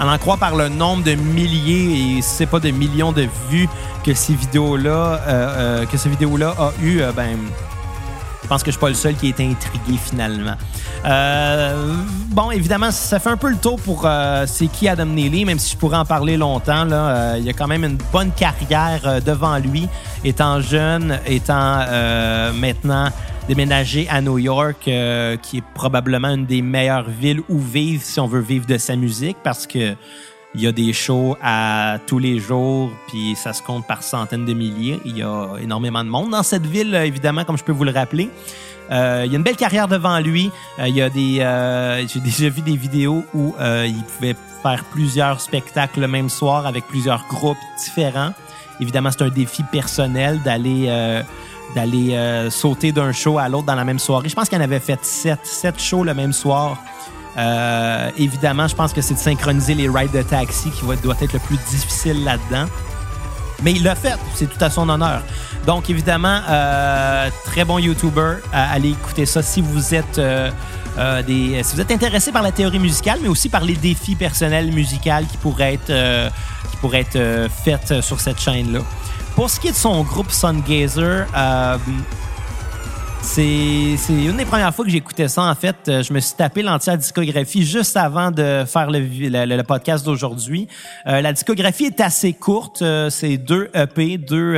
on 0.00 0.08
en 0.08 0.16
croit 0.16 0.38
par 0.38 0.56
le 0.56 0.68
nombre 0.68 1.04
de 1.04 1.14
milliers 1.14 2.16
et 2.16 2.22
c'est 2.22 2.46
pas 2.46 2.60
de 2.60 2.70
millions 2.70 3.12
de 3.12 3.28
vues 3.50 3.68
que 4.04 4.14
ces 4.14 4.34
vidéos-là, 4.34 4.90
euh, 4.90 5.20
euh, 5.26 5.86
que 5.86 5.98
ces 5.98 6.08
vidéos-là 6.08 6.54
a 6.58 6.72
eu, 6.82 7.02
ben, 7.14 7.36
je 8.42 8.48
pense 8.48 8.62
que 8.62 8.70
je 8.70 8.72
suis 8.72 8.80
pas 8.80 8.88
le 8.88 8.94
seul 8.94 9.14
qui 9.14 9.28
est 9.28 9.40
intrigué 9.40 9.98
finalement. 10.02 10.56
bon, 12.30 12.50
évidemment, 12.50 12.90
ça 12.90 13.18
fait 13.18 13.30
un 13.30 13.36
peu 13.36 13.50
le 13.50 13.56
tour 13.56 13.80
pour 13.80 14.08
c'est 14.46 14.68
qui 14.68 14.88
Adam 14.88 15.06
Neely, 15.06 15.44
même 15.44 15.58
si 15.58 15.72
je 15.72 15.76
pourrais 15.76 15.98
en 15.98 16.04
parler 16.04 16.36
longtemps. 16.36 16.84
Là, 16.84 17.36
il 17.36 17.44
y 17.44 17.50
a 17.50 17.52
quand 17.52 17.66
même 17.66 17.84
une 17.84 17.98
bonne 18.12 18.30
carrière 18.32 19.20
devant 19.22 19.58
lui, 19.58 19.88
étant 20.24 20.60
jeune, 20.60 21.18
étant 21.26 21.84
maintenant 22.54 23.10
déménager 23.48 24.06
à 24.10 24.20
New 24.20 24.38
York, 24.38 24.86
euh, 24.86 25.36
qui 25.38 25.58
est 25.58 25.64
probablement 25.74 26.28
une 26.28 26.44
des 26.44 26.60
meilleures 26.60 27.08
villes 27.08 27.40
où 27.48 27.58
vivre 27.58 28.02
si 28.04 28.20
on 28.20 28.26
veut 28.26 28.40
vivre 28.40 28.66
de 28.66 28.76
sa 28.76 28.94
musique, 28.94 29.38
parce 29.42 29.66
que 29.66 29.94
il 30.54 30.62
y 30.62 30.66
a 30.66 30.72
des 30.72 30.92
shows 30.92 31.36
à 31.42 31.98
tous 32.06 32.18
les 32.18 32.38
jours, 32.38 32.90
puis 33.08 33.36
ça 33.36 33.52
se 33.52 33.62
compte 33.62 33.86
par 33.86 34.02
centaines 34.02 34.44
de 34.44 34.52
milliers. 34.54 35.00
Il 35.04 35.16
y 35.16 35.22
a 35.22 35.50
énormément 35.60 36.02
de 36.02 36.08
monde 36.08 36.30
dans 36.30 36.42
cette 36.42 36.66
ville, 36.66 36.94
évidemment, 36.94 37.44
comme 37.44 37.58
je 37.58 37.64
peux 37.64 37.72
vous 37.72 37.84
le 37.84 37.92
rappeler. 37.92 38.30
Euh, 38.90 39.24
il 39.26 39.32
y 39.32 39.34
a 39.34 39.38
une 39.38 39.44
belle 39.44 39.56
carrière 39.56 39.86
devant 39.86 40.18
lui. 40.18 40.50
Euh, 40.78 40.88
il 40.88 40.96
y 40.96 41.02
a 41.02 41.10
des, 41.10 42.06
j'ai 42.08 42.20
déjà 42.24 42.48
vu 42.48 42.62
des 42.62 42.76
vidéos 42.76 43.24
où 43.34 43.54
il 43.60 44.04
pouvait 44.16 44.36
faire 44.62 44.84
plusieurs 44.84 45.40
spectacles 45.40 46.00
le 46.00 46.08
même 46.08 46.28
soir 46.28 46.66
avec 46.66 46.86
plusieurs 46.86 47.26
groupes 47.28 47.58
différents. 47.84 48.32
Évidemment, 48.80 49.10
c'est 49.10 49.22
un 49.22 49.28
défi 49.28 49.62
personnel 49.64 50.40
d'aller 50.42 50.88
d'aller 51.74 52.14
euh, 52.14 52.50
sauter 52.50 52.92
d'un 52.92 53.12
show 53.12 53.38
à 53.38 53.48
l'autre 53.48 53.66
dans 53.66 53.74
la 53.74 53.84
même 53.84 53.98
soirée. 53.98 54.28
Je 54.28 54.34
pense 54.34 54.48
qu'il 54.48 54.58
en 54.58 54.62
avait 54.62 54.80
fait 54.80 55.04
sept, 55.04 55.40
sept 55.44 55.80
shows 55.80 56.04
le 56.04 56.14
même 56.14 56.32
soir. 56.32 56.78
Euh, 57.38 58.10
évidemment, 58.16 58.66
je 58.66 58.74
pense 58.74 58.92
que 58.92 59.00
c'est 59.00 59.14
de 59.14 59.18
synchroniser 59.18 59.74
les 59.74 59.88
rides 59.88 60.12
de 60.12 60.22
taxi 60.22 60.70
qui 60.70 60.84
doit 61.02 61.14
être 61.20 61.32
le 61.32 61.38
plus 61.38 61.58
difficile 61.70 62.24
là-dedans. 62.24 62.66
Mais 63.62 63.72
il 63.72 63.82
l'a 63.82 63.94
fait, 63.94 64.14
c'est 64.34 64.46
tout 64.46 64.64
à 64.64 64.70
son 64.70 64.88
honneur. 64.88 65.22
Donc, 65.66 65.90
évidemment, 65.90 66.40
euh, 66.48 67.28
très 67.44 67.64
bon 67.64 67.78
YouTuber. 67.78 68.36
allez 68.52 68.90
écouter 68.90 69.26
ça 69.26 69.42
si 69.42 69.60
vous 69.60 69.94
êtes 69.94 70.20
des, 71.26 71.62
si 71.62 71.74
vous 71.74 71.80
êtes 71.80 71.90
intéressé 71.90 72.32
par 72.32 72.42
la 72.42 72.52
théorie 72.52 72.78
musicale, 72.78 73.18
mais 73.22 73.28
aussi 73.28 73.48
par 73.48 73.64
les 73.64 73.74
défis 73.74 74.14
personnels 74.14 74.72
musicaux 74.72 75.10
qui 75.30 75.36
pourraient 75.38 75.74
être, 75.74 76.30
qui 76.70 76.76
pourraient 76.76 77.00
être 77.00 77.48
faits 77.64 78.00
sur 78.00 78.20
cette 78.20 78.40
chaîne-là. 78.40 78.80
Pour 79.38 79.50
ce 79.50 79.60
qui 79.60 79.68
est 79.68 79.70
de 79.70 79.76
son 79.76 80.02
groupe 80.02 80.32
Sungazer, 80.32 81.24
euh, 81.36 81.78
C'est 83.20 83.96
une 84.08 84.36
des 84.36 84.44
premières 84.44 84.74
fois 84.74 84.84
que 84.84 84.90
j'écoutais 84.90 85.28
ça. 85.28 85.42
En 85.42 85.54
fait, 85.54 85.76
euh, 85.88 86.02
je 86.02 86.12
me 86.12 86.20
suis 86.20 86.36
tapé 86.36 86.62
l'entière 86.62 86.96
discographie 86.96 87.64
juste 87.64 87.96
avant 87.96 88.30
de 88.30 88.64
faire 88.66 88.90
le, 88.90 89.62
podcast 89.62 90.04
d'aujourd'hui. 90.04 90.68
Euh, 91.06 91.20
la 91.20 91.32
discographie 91.32 91.86
est 91.86 92.00
assez 92.00 92.32
courte. 92.32 92.82
Euh, 92.82 93.10
c'est 93.10 93.36
deux 93.36 93.70
EP, 93.74 94.18
deux 94.18 94.56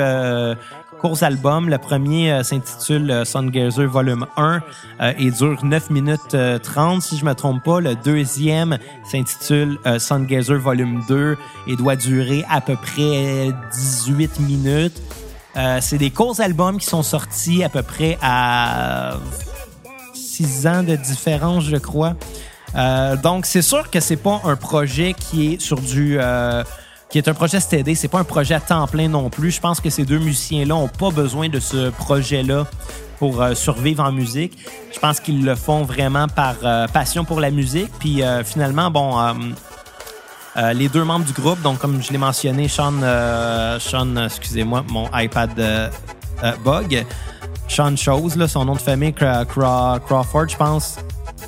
courts 1.01 1.23
albums. 1.23 1.70
Le 1.70 1.79
premier 1.79 2.44
s'intitule 2.44 3.23
Sungazer 3.25 3.88
Volume 3.88 4.27
1 4.37 4.61
et 5.18 5.31
dure 5.31 5.64
9 5.64 5.90
minutes 5.90 6.37
30, 6.62 7.01
si 7.01 7.16
je 7.16 7.25
me 7.25 7.35
trompe 7.35 7.64
pas. 7.64 7.81
Le 7.81 7.94
deuxième 7.94 8.79
s'intitule 9.05 9.79
Sungazer 9.99 10.59
Volume 10.59 11.03
2 11.09 11.38
et 11.68 11.77
doit 11.77 11.96
durer 11.96 12.44
à 12.51 12.61
peu 12.61 12.77
près 12.77 13.51
18 13.73 14.40
minutes. 14.40 15.01
Euh, 15.57 15.79
c'est 15.81 15.99
des 15.99 16.11
courts 16.11 16.41
albums 16.41 16.79
qui 16.79 16.87
sont 16.87 17.03
sortis 17.03 17.65
à 17.65 17.69
peu 17.69 17.83
près 17.83 18.19
à 18.23 19.15
six 20.15 20.67
ans 20.67 20.83
de 20.83 20.97
différence, 20.97 21.65
je 21.65 21.77
crois. 21.77 22.15
Euh, 22.77 23.17
donc, 23.17 23.47
c'est 23.47 23.63
sûr 23.63 23.91
que 23.91 24.01
c'est 24.01 24.17
pas 24.17 24.41
un 24.45 24.57
projet 24.57 25.15
qui 25.15 25.55
est 25.55 25.61
sur 25.61 25.81
du... 25.81 26.19
Euh, 26.21 26.63
qui 27.09 27.19
est 27.19 27.27
un 27.27 27.35
projet 27.35 27.59
STD, 27.59 27.97
c'est 27.97 28.07
pas 28.07 28.21
un 28.21 28.25
projet 28.25 28.55
à 28.55 28.61
temps 28.61 28.87
plein 28.87 29.09
non 29.09 29.31
plus. 29.31 29.51
Je 29.51 29.61
pense 29.61 29.81
que 29.81 29.91
ces 29.91 30.05
deux 30.05 30.21
musiciens-là 30.21 30.77
ont 30.77 30.87
pas 30.87 31.11
besoin 31.11 31.49
de 31.49 31.59
ce 31.59 31.91
projet-là 31.91 32.69
pour 33.19 33.45
survivre 33.55 34.05
en 34.05 34.13
musique. 34.13 34.57
Je 34.95 34.99
pense 35.01 35.19
qu'ils 35.19 35.45
le 35.45 35.57
font 35.57 35.83
vraiment 35.83 36.29
par 36.29 36.55
passion 36.93 37.25
pour 37.25 37.41
la 37.41 37.51
musique. 37.51 37.91
Puis 37.99 38.23
finalement, 38.45 38.93
bon, 38.93 39.17
euh, 40.57 40.73
les 40.73 40.89
deux 40.89 41.05
membres 41.05 41.25
du 41.25 41.33
groupe, 41.33 41.61
donc 41.63 41.79
comme 41.79 42.03
je 42.03 42.11
l'ai 42.11 42.19
mentionné, 42.19 42.69
Sean, 42.69 42.95
euh, 43.03 43.79
Sean 43.79 44.17
excusez-moi, 44.17 44.85
mon 44.89 45.09
iPad 45.15 45.51
euh, 45.59 45.89
bug. 46.65 47.05
Sean 47.69 47.97
Chose, 47.97 48.45
son 48.47 48.65
nom 48.65 48.75
de 48.75 48.81
famille, 48.81 49.13
Crawford, 49.15 50.49
je 50.49 50.57
pense, 50.57 50.99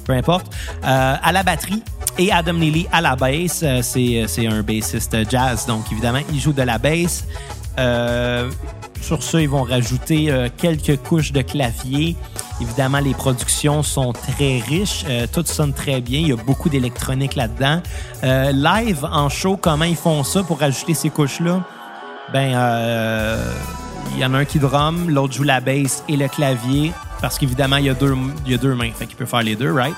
peu 0.04 0.12
importe, 0.12 0.52
à 0.82 1.32
la 1.32 1.42
batterie. 1.42 1.82
Et 2.18 2.30
Adam 2.30 2.52
Neely 2.52 2.86
à 2.92 3.00
la 3.00 3.16
basse, 3.16 3.64
c'est 3.80 4.46
un 4.46 4.62
bassiste 4.62 5.16
jazz, 5.28 5.66
donc 5.66 5.90
évidemment, 5.90 6.20
il 6.30 6.38
joue 6.38 6.52
de 6.52 6.62
la 6.62 6.78
basse. 6.78 7.24
Sur 9.02 9.22
ça, 9.22 9.40
ils 9.40 9.48
vont 9.48 9.62
rajouter 9.62 10.32
quelques 10.56 10.96
couches 10.98 11.32
de 11.32 11.42
clavier. 11.42 12.16
Évidemment, 12.62 13.00
les 13.00 13.14
productions 13.14 13.82
sont 13.82 14.12
très 14.12 14.60
riches. 14.60 15.04
Euh, 15.08 15.26
tout 15.30 15.42
sonne 15.44 15.72
très 15.72 16.00
bien. 16.00 16.20
Il 16.20 16.28
y 16.28 16.32
a 16.32 16.36
beaucoup 16.36 16.68
d'électronique 16.68 17.34
là-dedans. 17.34 17.82
Euh, 18.22 18.52
live, 18.52 19.04
en 19.10 19.28
show, 19.28 19.56
comment 19.56 19.84
ils 19.84 19.96
font 19.96 20.22
ça 20.22 20.44
pour 20.44 20.62
ajouter 20.62 20.94
ces 20.94 21.10
couches-là? 21.10 21.64
Ben, 22.32 22.54
euh, 22.54 23.52
il 24.14 24.20
y 24.20 24.24
en 24.24 24.32
a 24.34 24.38
un 24.38 24.44
qui 24.44 24.60
drum, 24.60 25.10
l'autre 25.10 25.34
joue 25.34 25.42
la 25.42 25.60
basse 25.60 26.04
et 26.08 26.16
le 26.16 26.28
clavier. 26.28 26.92
Parce 27.20 27.38
qu'évidemment, 27.38 27.76
il 27.76 27.86
y 27.86 27.90
a 27.90 27.94
deux, 27.94 28.16
il 28.46 28.52
y 28.52 28.54
a 28.54 28.58
deux 28.58 28.74
mains. 28.74 28.92
Fait 28.96 29.06
qu'il 29.06 29.16
peut 29.16 29.26
faire 29.26 29.42
les 29.42 29.56
deux, 29.56 29.72
right? 29.72 29.96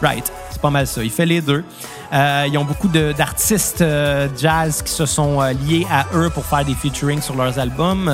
Right. 0.00 0.30
C'est 0.50 0.60
pas 0.60 0.70
mal 0.70 0.86
ça. 0.86 1.02
Il 1.02 1.10
fait 1.10 1.26
les 1.26 1.40
deux. 1.40 1.64
Euh, 2.12 2.46
ils 2.48 2.58
ont 2.58 2.64
beaucoup 2.64 2.88
d'artistes 2.88 3.82
euh, 3.82 4.28
jazz 4.36 4.82
qui 4.82 4.92
se 4.92 5.06
sont 5.06 5.40
euh, 5.40 5.52
liés 5.52 5.86
à 5.90 6.06
eux 6.14 6.28
pour 6.28 6.44
faire 6.44 6.64
des 6.64 6.74
featuring 6.74 7.20
sur 7.20 7.36
leurs 7.36 7.58
albums, 7.58 8.10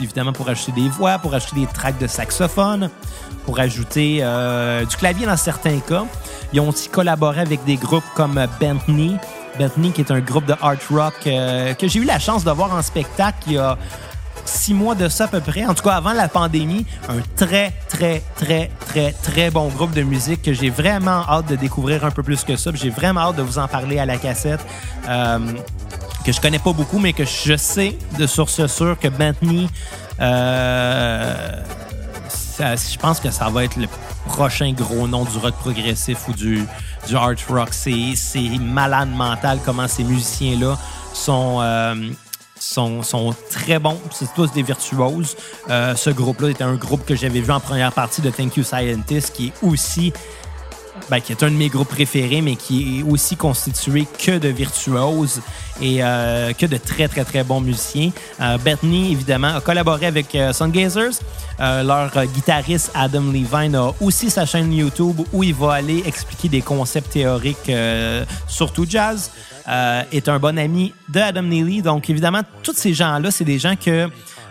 évidemment 0.00 0.32
pour 0.32 0.48
ajouter 0.48 0.72
des 0.72 0.88
voix, 0.88 1.18
pour 1.18 1.34
ajouter 1.34 1.60
des 1.60 1.66
tracks 1.66 1.98
de 1.98 2.06
saxophone, 2.06 2.90
pour 3.44 3.58
ajouter 3.58 4.24
du 4.88 4.96
clavier 4.96 5.26
dans 5.26 5.36
certains 5.36 5.78
cas. 5.80 6.04
Ils 6.52 6.60
ont 6.60 6.68
aussi 6.68 6.88
collaboré 6.88 7.40
avec 7.40 7.64
des 7.64 7.76
groupes 7.76 8.04
comme 8.14 8.40
Bentley. 8.60 9.16
Bentley, 9.58 9.90
qui 9.90 10.00
est 10.00 10.10
un 10.10 10.20
groupe 10.20 10.46
de 10.46 10.54
art 10.60 10.76
rock 10.90 11.14
que 11.24 11.88
j'ai 11.88 12.00
eu 12.00 12.04
la 12.04 12.18
chance 12.18 12.44
de 12.44 12.50
voir 12.50 12.72
en 12.72 12.82
spectacle 12.82 13.38
il 13.48 13.52
y 13.54 13.58
a 13.58 13.76
six 14.44 14.74
mois 14.74 14.94
de 14.94 15.08
ça 15.08 15.24
à 15.24 15.28
peu 15.28 15.40
près, 15.40 15.64
en 15.64 15.74
tout 15.74 15.82
cas 15.82 15.92
avant 15.92 16.12
la 16.12 16.28
pandémie, 16.28 16.86
un 17.08 17.20
très, 17.36 17.72
très, 17.88 18.22
très, 18.36 18.70
très, 18.86 19.12
très 19.12 19.50
bon 19.50 19.68
groupe 19.68 19.92
de 19.92 20.02
musique 20.02 20.42
que 20.42 20.52
j'ai 20.52 20.70
vraiment 20.70 21.24
hâte 21.28 21.48
de 21.48 21.56
découvrir 21.56 22.04
un 22.04 22.10
peu 22.10 22.22
plus 22.22 22.44
que 22.44 22.56
ça. 22.56 22.70
J'ai 22.74 22.90
vraiment 22.90 23.20
hâte 23.20 23.36
de 23.36 23.42
vous 23.42 23.58
en 23.58 23.68
parler 23.68 23.98
à 23.98 24.06
la 24.06 24.16
cassette. 24.16 24.64
Euh, 25.08 25.38
que 26.24 26.32
je 26.32 26.40
connais 26.40 26.58
pas 26.58 26.72
beaucoup, 26.72 26.98
mais 26.98 27.12
que 27.12 27.24
je 27.24 27.56
sais 27.56 27.96
de 28.18 28.26
source 28.26 28.66
sûre 28.66 28.98
que 28.98 29.08
Bentley, 29.08 29.66
euh, 30.20 31.62
je 32.58 32.98
pense 32.98 33.20
que 33.20 33.30
ça 33.30 33.48
va 33.48 33.64
être 33.64 33.76
le 33.76 33.88
prochain 34.26 34.72
gros 34.72 35.08
nom 35.08 35.24
du 35.24 35.38
rock 35.38 35.54
progressif 35.54 36.28
ou 36.28 36.34
du, 36.34 36.66
du 37.08 37.16
art 37.16 37.32
rock. 37.48 37.70
C'est 37.72 38.14
malade 38.60 39.10
mental 39.10 39.60
comment 39.64 39.88
ces 39.88 40.04
musiciens-là 40.04 40.76
sont... 41.14 41.58
Euh, 41.60 42.10
sont, 42.60 43.34
très 43.50 43.78
bons. 43.78 43.98
C'est 44.12 44.32
tous 44.34 44.52
des 44.52 44.62
virtuoses. 44.62 45.36
Euh, 45.68 45.94
ce 45.96 46.10
groupe-là 46.10 46.50
était 46.50 46.64
un 46.64 46.74
groupe 46.74 47.04
que 47.04 47.14
j'avais 47.14 47.40
vu 47.40 47.50
en 47.50 47.60
première 47.60 47.92
partie 47.92 48.20
de 48.20 48.30
Thank 48.30 48.56
You 48.56 48.64
Scientist, 48.64 49.32
qui 49.34 49.48
est 49.48 49.66
aussi 49.66 50.12
ben, 51.10 51.20
qui 51.20 51.32
est 51.32 51.42
un 51.42 51.50
de 51.50 51.56
mes 51.56 51.68
groupes 51.68 51.88
préférés, 51.88 52.40
mais 52.40 52.56
qui 52.56 53.00
est 53.00 53.02
aussi 53.02 53.36
constitué 53.36 54.06
que 54.18 54.38
de 54.38 54.48
virtuoses 54.48 55.40
et 55.80 56.02
euh, 56.02 56.52
que 56.52 56.66
de 56.66 56.76
très, 56.76 57.08
très, 57.08 57.24
très 57.24 57.42
bons 57.42 57.60
musiciens. 57.60 58.10
Euh, 58.40 58.58
Bethany, 58.58 59.12
évidemment, 59.12 59.56
a 59.56 59.60
collaboré 59.60 60.06
avec 60.06 60.34
euh, 60.34 60.52
Sungazers. 60.52 61.20
Leur 61.58 62.10
guitariste 62.24 62.90
Adam 62.94 63.20
Levine 63.20 63.74
a 63.74 63.92
aussi 64.00 64.30
sa 64.30 64.46
chaîne 64.46 64.72
YouTube 64.72 65.20
où 65.30 65.44
il 65.44 65.52
va 65.52 65.74
aller 65.74 66.02
expliquer 66.06 66.48
des 66.48 66.62
concepts 66.62 67.12
théoriques, 67.12 67.70
surtout 68.48 68.86
jazz. 68.88 69.30
est 70.10 70.26
un 70.30 70.38
bon 70.38 70.58
ami 70.58 70.94
de 71.10 71.20
Adam 71.20 71.42
Neely. 71.42 71.82
Donc, 71.82 72.08
évidemment, 72.08 72.40
tous 72.62 72.76
ces 72.76 72.94
gens-là, 72.94 73.30
c'est 73.30 73.44
des 73.44 73.58
gens 73.58 73.76
que 73.76 74.08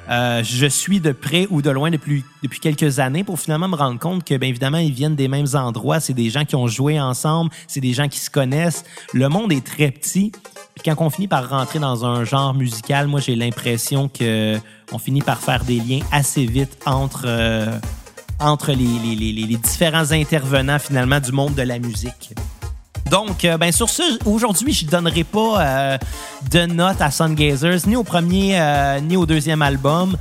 euh, 0.10 0.44
je 0.44 0.66
suis 0.66 1.00
de 1.00 1.12
près 1.12 1.48
ou 1.50 1.62
de 1.62 1.70
loin 1.70 1.92
depuis, 1.92 2.24
depuis 2.42 2.60
quelques 2.60 3.00
années 3.00 3.24
pour 3.24 3.40
finalement 3.40 3.68
me 3.68 3.76
rendre 3.76 4.00
compte 4.00 4.24
que, 4.24 4.36
bien 4.36 4.50
évidemment, 4.50 4.80
ils 4.80 4.94
viennent 4.94 5.16
des 5.16 5.28
mêmes 5.28 5.48
endroits. 5.54 6.00
C'est 6.00 6.14
des 6.14 6.30
gens 6.30 6.46
qui 6.46 6.56
ont 6.56 6.68
joué 6.68 7.00
ensemble, 7.00 7.52
c'est 7.68 7.80
des 7.80 7.94
gens 7.94 8.08
qui 8.08 8.20
se 8.20 8.30
connaissent. 8.30 8.84
Le 9.14 9.30
monde 9.30 9.52
est 9.52 9.66
très 9.66 9.92
petit. 9.92 10.32
Puis 10.76 10.84
quand 10.84 10.96
on 11.06 11.10
finit 11.10 11.28
par 11.28 11.50
rentrer 11.50 11.80
dans 11.80 12.06
un 12.06 12.24
genre 12.24 12.54
musical, 12.54 13.08
moi, 13.08 13.20
j'ai 13.20 13.36
l'impression 13.36 14.10
que 14.10 14.58
on 14.92 14.98
finit 14.98 15.22
par 15.22 15.40
faire 15.40 15.64
des 15.64 15.80
liens 15.80 16.00
assez 16.12 16.46
vite 16.46 16.78
entre, 16.86 17.26
euh, 17.26 17.78
entre 18.40 18.72
les, 18.72 19.16
les, 19.16 19.16
les, 19.16 19.46
les 19.46 19.58
différents 19.58 20.12
intervenants, 20.12 20.80
finalement, 20.80 21.20
du 21.20 21.32
monde 21.32 21.54
de 21.54 21.62
la 21.62 21.78
musique. 21.78 22.34
Donc, 23.10 23.44
euh, 23.44 23.58
ben 23.58 23.72
sur 23.72 23.90
ce, 23.90 24.04
aujourd'hui, 24.26 24.72
je 24.72 24.86
ne 24.86 24.92
donnerai 24.92 25.24
pas 25.24 25.62
euh, 25.62 25.98
de 26.52 26.66
notes 26.66 27.02
à 27.02 27.10
Sungazers, 27.10 27.88
ni 27.88 27.96
au 27.96 28.04
premier, 28.04 28.60
euh, 28.60 29.00
ni 29.00 29.18
au 29.18 29.26
deuxième 29.26 29.62
album. 29.62 30.16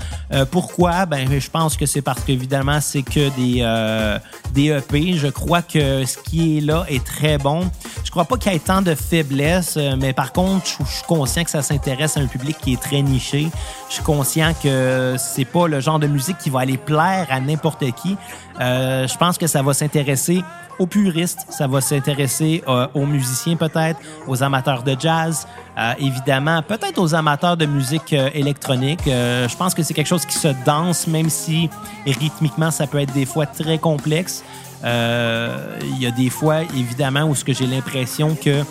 pourquoi? 0.51 1.07
Ben, 1.07 1.38
je 1.38 1.51
pense 1.51 1.77
que 1.77 1.87
c'est 1.87 2.03
parce 2.03 2.20
qu'évidemment, 2.20 2.81
c'est 2.81 3.03
que 3.03 3.29
des, 3.37 4.18
des 4.53 4.68
EP. 4.70 5.14
Je 5.14 5.29
crois 5.29 5.62
que 5.62 6.05
ce 6.05 6.18
qui 6.18 6.59
est 6.59 6.61
là 6.61 6.85
est 6.88 7.05
très 7.05 7.38
bon. 7.38 7.70
Je 8.05 8.11
crois 8.11 8.24
pas 8.24 8.37
qu'il 8.37 8.53
y 8.53 8.57
ait 8.57 8.59
tant 8.59 8.83
de 8.83 8.94
faiblesses, 8.94 9.79
mais 9.98 10.12
par 10.12 10.33
contre, 10.33 10.66
je, 10.66 10.85
suis 10.85 11.05
conscient 11.07 11.44
que 11.44 11.51
ça 11.51 11.62
s'intéresse 11.62 12.16
à 12.16 12.20
un 12.20 12.27
public 12.27 12.57
qui 12.62 12.74
est 12.74 12.81
très 12.81 13.03
niché. 13.03 13.48
Je 13.88 13.94
suis 13.94 14.03
conscient 14.03 14.53
que 14.62 15.16
c'est 15.18 15.46
pas 15.46 15.66
le 15.66 15.81
genre 15.81 15.98
de 15.98 16.07
musique 16.07 16.38
qui 16.38 16.51
va 16.51 16.61
aller 16.61 16.77
plaire 16.77 17.27
à 17.31 17.40
n'importe 17.40 17.85
qui. 18.03 18.16
je 18.59 19.16
pense 19.16 19.38
que 19.38 19.46
ça 19.46 19.62
va 19.62 19.72
s'intéresser 19.72 20.42
aux 20.79 20.87
puristes, 20.87 21.47
ça 21.51 21.67
va 21.67 21.81
s'intéresser 21.81 22.62
euh, 22.69 22.87
aux 22.95 23.07
musiciens 23.07 23.57
peut-être, 23.57 23.99
aux 24.27 24.43
amateurs 24.43 24.83
de 24.83 24.97
jazz, 24.99 25.47
euh, 25.77 25.93
évidemment, 25.99 26.62
peut-être 26.62 26.99
aux 26.99 27.14
amateurs 27.14 27.57
de 27.57 27.67
musique 27.67 28.12
euh, 28.12 28.31
électronique. 28.35 29.01
je 29.07 29.57
pense 29.57 29.75
que 29.75 29.83
c'est 29.83 29.95
quelque 29.95 30.07
chose 30.07 30.25
qui 30.25 30.37
se 30.37 30.49
danse, 30.64 31.07
même 31.07 31.31
si 31.31 31.69
rythmiquement 32.07 32.71
ça 32.71 32.87
peut 32.87 32.99
être 32.99 33.12
des 33.12 33.27
fois 33.27 33.47
très 33.47 33.79
complexe. 33.79 34.45
Il 34.85 35.99
y 35.99 36.07
a 36.07 36.11
des 36.11 36.31
fois, 36.31 36.62
évidemment, 36.62 37.25
où 37.25 37.35
ce 37.35 37.45
que 37.45 37.53
j'ai 37.53 37.67
l'impression 37.67 38.37
que 38.37 38.62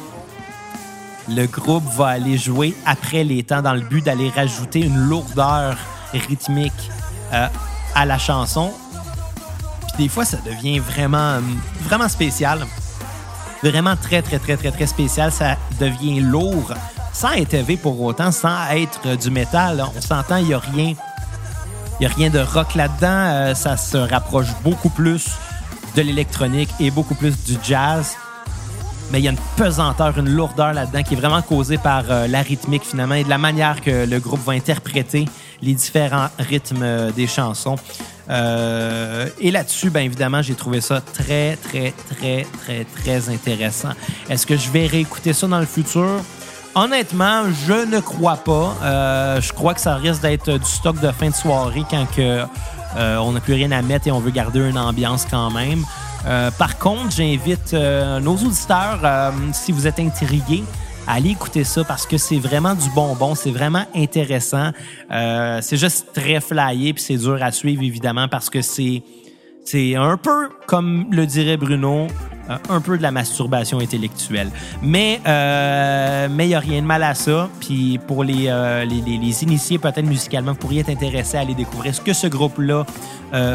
le 1.29 1.45
groupe 1.47 1.83
va 1.97 2.07
aller 2.07 2.37
jouer 2.37 2.73
après 2.85 3.25
les 3.25 3.43
temps 3.43 3.61
dans 3.61 3.73
le 3.73 3.81
but 3.81 4.05
d'aller 4.05 4.29
rajouter 4.29 4.79
une 4.79 4.97
lourdeur 4.97 5.75
rythmique 6.13 6.89
à 7.31 8.05
la 8.05 8.17
chanson 8.17 8.71
des 9.97 10.09
fois, 10.09 10.25
ça 10.25 10.37
devient 10.45 10.79
vraiment, 10.79 11.39
vraiment 11.81 12.07
spécial. 12.07 12.65
Vraiment 13.63 13.95
très, 13.95 14.21
très, 14.21 14.37
très, 14.37 14.55
très, 14.55 14.71
très 14.71 14.87
spécial. 14.87 15.31
Ça 15.31 15.57
devient 15.79 16.19
lourd 16.19 16.73
sans 17.13 17.31
être 17.31 17.55
élevé 17.55 17.77
pour 17.77 17.99
autant, 18.01 18.31
sans 18.31 18.69
être 18.69 19.17
du 19.17 19.31
métal. 19.31 19.83
On 19.95 20.01
s'entend, 20.01 20.37
il 20.37 20.45
n'y 20.45 20.53
a 20.53 20.59
rien. 20.59 20.93
Il 21.99 22.05
a 22.05 22.09
rien 22.09 22.29
de 22.29 22.39
rock 22.39 22.75
là-dedans. 22.75 23.07
Euh, 23.07 23.55
ça 23.55 23.75
se 23.75 23.97
rapproche 23.97 24.49
beaucoup 24.63 24.89
plus 24.89 25.31
de 25.95 26.03
l'électronique 26.03 26.69
et 26.79 26.91
beaucoup 26.91 27.15
plus 27.15 27.43
du 27.43 27.57
jazz. 27.63 28.15
Mais 29.11 29.19
il 29.19 29.23
y 29.23 29.27
a 29.27 29.31
une 29.31 29.39
pesanteur, 29.55 30.17
une 30.19 30.29
lourdeur 30.29 30.73
là-dedans 30.73 31.01
qui 31.01 31.15
est 31.15 31.17
vraiment 31.17 31.41
causée 31.41 31.77
par 31.79 32.03
euh, 32.09 32.27
la 32.27 32.41
rythmique 32.41 32.83
finalement 32.83 33.15
et 33.15 33.23
de 33.23 33.29
la 33.29 33.37
manière 33.39 33.81
que 33.81 34.05
le 34.05 34.19
groupe 34.19 34.43
va 34.43 34.53
interpréter 34.53 35.25
les 35.61 35.73
différents 35.73 36.27
rythmes 36.37 36.83
euh, 36.83 37.11
des 37.11 37.25
chansons. 37.25 37.77
Euh, 38.29 39.29
et 39.39 39.51
là-dessus, 39.51 39.89
bien 39.89 40.01
évidemment, 40.01 40.41
j'ai 40.41 40.55
trouvé 40.55 40.81
ça 40.81 41.01
très, 41.01 41.55
très, 41.55 41.93
très, 42.09 42.45
très, 42.61 42.85
très 42.85 43.29
intéressant. 43.29 43.89
Est-ce 44.29 44.45
que 44.45 44.57
je 44.57 44.69
vais 44.69 44.87
réécouter 44.87 45.33
ça 45.33 45.47
dans 45.47 45.59
le 45.59 45.65
futur? 45.65 46.21
Honnêtement, 46.75 47.43
je 47.65 47.85
ne 47.85 47.99
crois 47.99 48.37
pas. 48.37 48.75
Euh, 48.83 49.41
je 49.41 49.51
crois 49.53 49.73
que 49.73 49.81
ça 49.81 49.95
risque 49.95 50.21
d'être 50.21 50.51
du 50.51 50.65
stock 50.65 50.99
de 50.99 51.11
fin 51.11 51.29
de 51.29 51.35
soirée 51.35 51.83
quand 51.89 52.05
que, 52.15 52.43
euh, 52.97 53.17
on 53.17 53.31
n'a 53.31 53.39
plus 53.39 53.53
rien 53.53 53.71
à 53.71 53.81
mettre 53.81 54.07
et 54.07 54.11
on 54.11 54.19
veut 54.19 54.31
garder 54.31 54.59
une 54.59 54.77
ambiance 54.77 55.25
quand 55.29 55.51
même. 55.51 55.83
Par 56.57 56.77
contre, 56.77 57.11
j'invite 57.15 57.71
nos 57.71 58.33
auditeurs, 58.33 58.99
si 59.53 59.71
vous 59.71 59.87
êtes 59.87 59.97
intrigués, 59.97 60.65
à 61.07 61.13
aller 61.13 61.31
écouter 61.31 61.63
ça 61.63 61.83
parce 61.83 62.05
que 62.05 62.17
c'est 62.17 62.39
vraiment 62.39 62.75
du 62.75 62.89
bonbon, 62.91 63.35
c'est 63.35 63.51
vraiment 63.51 63.85
intéressant. 63.95 64.71
c'est 65.09 65.77
juste 65.77 66.07
très 66.13 66.41
flyé 66.41 66.93
puis 66.93 67.03
c'est 67.03 67.17
dur 67.17 67.37
à 67.41 67.51
suivre 67.51 67.83
évidemment 67.83 68.27
parce 68.27 68.49
que 68.49 68.61
c'est 68.61 69.03
c'est 69.67 69.95
un 69.95 70.15
peu, 70.15 70.47
comme 70.65 71.07
le 71.11 71.25
dirait 71.25 71.57
Bruno, 71.57 72.07
euh, 72.49 72.55
un 72.69 72.79
peu 72.79 72.97
de 72.97 73.03
la 73.03 73.11
masturbation 73.11 73.79
intellectuelle. 73.79 74.49
Mais 74.81 75.19
euh, 75.27 76.29
mais 76.31 76.45
il 76.45 76.49
n'y 76.49 76.55
a 76.55 76.59
rien 76.59 76.81
de 76.81 76.87
mal 76.87 77.03
à 77.03 77.13
ça. 77.13 77.49
Puis 77.59 77.99
pour 78.07 78.23
les, 78.23 78.45
euh, 78.47 78.85
les, 78.85 79.01
les, 79.01 79.43
initiés 79.43 79.77
peut-être 79.77 80.05
musicalement, 80.05 80.53
vous 80.53 80.57
pourriez 80.57 80.81
être 80.81 80.89
intéressé 80.89 81.35
à 81.35 81.41
aller 81.41 81.53
découvrir 81.53 81.93
ce 81.93 81.99
que 81.99 82.13
ce 82.13 82.27
groupe-là 82.27 82.85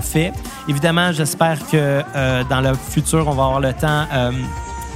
fait. 0.03 0.35
Évidemment, 0.69 1.13
j'espère 1.13 1.67
que 1.67 2.03
dans 2.51 2.61
le 2.61 2.75
futur, 2.75 3.27
on 3.27 3.33
va 3.33 3.45
avoir 3.45 3.61
le 3.61 3.73
temps 3.73 4.07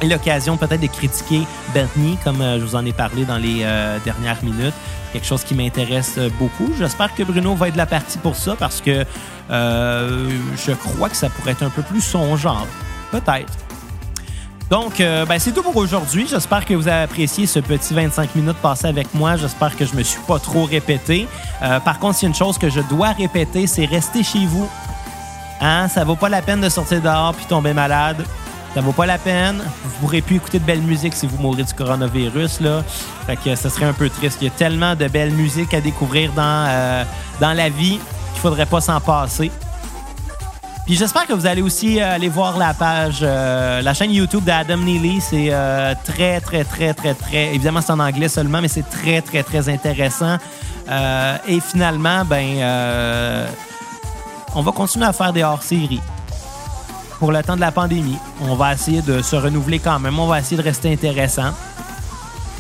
l'occasion 0.02 0.56
peut-être 0.56 0.80
de 0.80 0.87
critiquer 0.87 1.42
Bernie, 1.72 2.18
comme 2.24 2.38
je 2.38 2.64
vous 2.64 2.76
en 2.76 2.85
ai 2.85 2.92
parlé 2.92 3.24
dans 3.24 3.38
les 3.38 3.66
dernières 4.04 4.42
minutes 4.42 4.74
quelque 5.12 5.26
chose 5.26 5.44
qui 5.44 5.54
m'intéresse 5.54 6.18
beaucoup. 6.38 6.70
J'espère 6.76 7.14
que 7.14 7.22
Bruno 7.22 7.54
va 7.54 7.68
être 7.68 7.74
de 7.74 7.78
la 7.78 7.87
partie 7.87 8.18
pour 8.18 8.37
ça 8.37 8.54
parce 8.59 8.82
que 8.82 9.06
euh, 9.50 10.30
je 10.56 10.72
crois 10.72 11.09
que 11.09 11.16
ça 11.16 11.30
pourrait 11.30 11.52
être 11.52 11.62
un 11.62 11.70
peu 11.70 11.82
plus 11.82 12.00
son 12.00 12.37
genre. 12.37 12.66
Peut-être. 13.11 13.52
Donc, 14.68 15.00
euh, 15.00 15.24
ben, 15.24 15.38
c'est 15.38 15.52
tout 15.52 15.62
pour 15.62 15.76
aujourd'hui. 15.76 16.26
J'espère 16.28 16.64
que 16.64 16.74
vous 16.74 16.88
avez 16.88 17.04
apprécié 17.04 17.46
ce 17.46 17.61
petit 17.61 17.94
25 17.94 18.35
minutes 18.35 18.56
passé 18.56 18.88
avec 18.88 19.14
moi. 19.14 19.37
J'espère 19.37 19.76
que 19.76 19.87
je 19.87 19.94
me 19.94 20.02
suis 20.02 20.20
pas 20.26 20.40
trop 20.40 20.64
répété. 20.64 21.28
Euh, 21.62 21.78
par 21.80 22.00
contre, 22.00 22.18
s'il 22.18 22.26
y 22.26 22.26
a 22.26 22.30
une 22.30 22.35
chose 22.35 22.59
que 22.59 22.68
je 22.68 22.80
dois 22.80 23.12
répéter, 23.12 23.68
c'est 23.68 23.85
rester 23.85 24.24
chez 24.24 24.44
vous. 24.44 24.68
Hein? 25.61 25.88
Ça 25.88 26.04
vaut 26.04 26.16
pas 26.16 26.28
la 26.28 26.42
peine 26.42 26.61
de 26.61 26.68
sortir 26.68 27.00
dehors 27.00 27.32
puis 27.35 27.46
tomber 27.46 27.72
malade. 27.72 28.24
Ça 28.76 28.82
vaut 28.82 28.92
pas 28.92 29.06
la 29.06 29.16
peine. 29.16 29.62
Vous 29.84 30.00
pourrez 30.02 30.20
plus 30.20 30.36
écouter 30.36 30.58
de 30.58 30.64
belle 30.64 30.82
musique 30.82 31.14
si 31.14 31.26
vous 31.26 31.38
mourrez 31.38 31.62
du 31.62 31.72
coronavirus. 31.72 32.60
Là. 32.60 32.84
Fait 33.24 33.36
que 33.36 33.54
ça 33.54 33.70
serait 33.70 33.86
un 33.86 33.94
peu 33.94 34.10
triste. 34.10 34.36
Il 34.42 34.44
y 34.44 34.48
a 34.48 34.50
tellement 34.50 34.94
de 34.94 35.08
belles 35.08 35.30
musiques 35.30 35.72
à 35.72 35.80
découvrir 35.80 36.30
dans, 36.32 36.66
euh, 36.68 37.02
dans 37.40 37.54
la 37.54 37.70
vie 37.70 37.98
qu'il 38.32 38.42
faudrait 38.42 38.66
pas 38.66 38.82
s'en 38.82 39.00
passer. 39.00 39.50
Puis 40.84 40.94
j'espère 40.94 41.26
que 41.26 41.32
vous 41.32 41.46
allez 41.46 41.62
aussi 41.62 42.02
euh, 42.02 42.16
aller 42.16 42.28
voir 42.28 42.58
la 42.58 42.74
page, 42.74 43.20
euh, 43.22 43.80
la 43.80 43.94
chaîne 43.94 44.12
YouTube 44.12 44.44
d'Adam 44.44 44.76
Neely. 44.76 45.22
C'est 45.22 45.54
très, 46.04 46.42
très, 46.42 46.64
très, 46.64 46.92
très, 46.92 47.14
très. 47.14 47.54
Évidemment, 47.54 47.80
c'est 47.80 47.92
en 47.92 48.00
anglais 48.00 48.28
seulement, 48.28 48.60
mais 48.60 48.68
c'est 48.68 48.90
très, 48.90 49.22
très, 49.22 49.42
très 49.42 49.70
intéressant. 49.70 50.36
et 51.48 51.60
finalement, 51.60 52.26
ben, 52.26 53.48
on 54.54 54.60
va 54.60 54.72
continuer 54.72 55.06
à 55.06 55.14
faire 55.14 55.32
des 55.32 55.44
hors-séries 55.44 56.02
pour 57.18 57.33
le 57.33 57.42
temps 57.42 57.57
de 57.57 57.61
la 57.61 57.72
pandémie. 57.72 58.18
On 58.42 58.55
va 58.55 58.74
essayer 58.74 59.02
de 59.02 59.22
se 59.22 59.37
renouveler 59.37 59.79
quand 59.79 59.98
même. 59.98 60.18
On 60.18 60.26
va 60.26 60.40
essayer 60.40 60.57
de 60.57 60.62
rester 60.62 60.92
intéressant. 60.92 61.52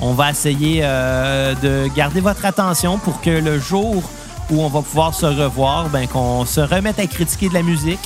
On 0.00 0.12
va 0.12 0.30
essayer 0.30 0.80
euh, 0.82 1.54
de 1.54 1.88
garder 1.94 2.20
votre 2.20 2.44
attention 2.44 2.98
pour 2.98 3.20
que 3.20 3.30
le 3.30 3.58
jour 3.58 4.02
où 4.50 4.62
on 4.62 4.68
va 4.68 4.82
pouvoir 4.82 5.14
se 5.14 5.26
revoir, 5.26 5.88
ben, 5.88 6.06
qu'on 6.06 6.44
se 6.44 6.60
remette 6.60 6.98
à 6.98 7.06
critiquer 7.06 7.48
de 7.48 7.54
la 7.54 7.62
musique, 7.62 8.00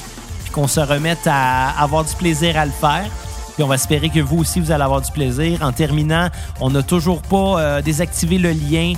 puis 0.44 0.52
qu'on 0.52 0.68
se 0.68 0.80
remette 0.80 1.26
à 1.26 1.70
avoir 1.70 2.04
du 2.04 2.14
plaisir 2.14 2.56
à 2.56 2.64
le 2.64 2.72
faire. 2.72 3.06
Puis 3.54 3.64
on 3.64 3.66
va 3.66 3.74
espérer 3.74 4.08
que 4.08 4.20
vous 4.20 4.38
aussi, 4.38 4.60
vous 4.60 4.70
allez 4.70 4.84
avoir 4.84 5.00
du 5.00 5.10
plaisir. 5.10 5.58
En 5.62 5.72
terminant, 5.72 6.28
on 6.60 6.70
n'a 6.70 6.82
toujours 6.82 7.20
pas 7.22 7.60
euh, 7.60 7.82
désactivé 7.82 8.38
le 8.38 8.52
lien 8.52 8.94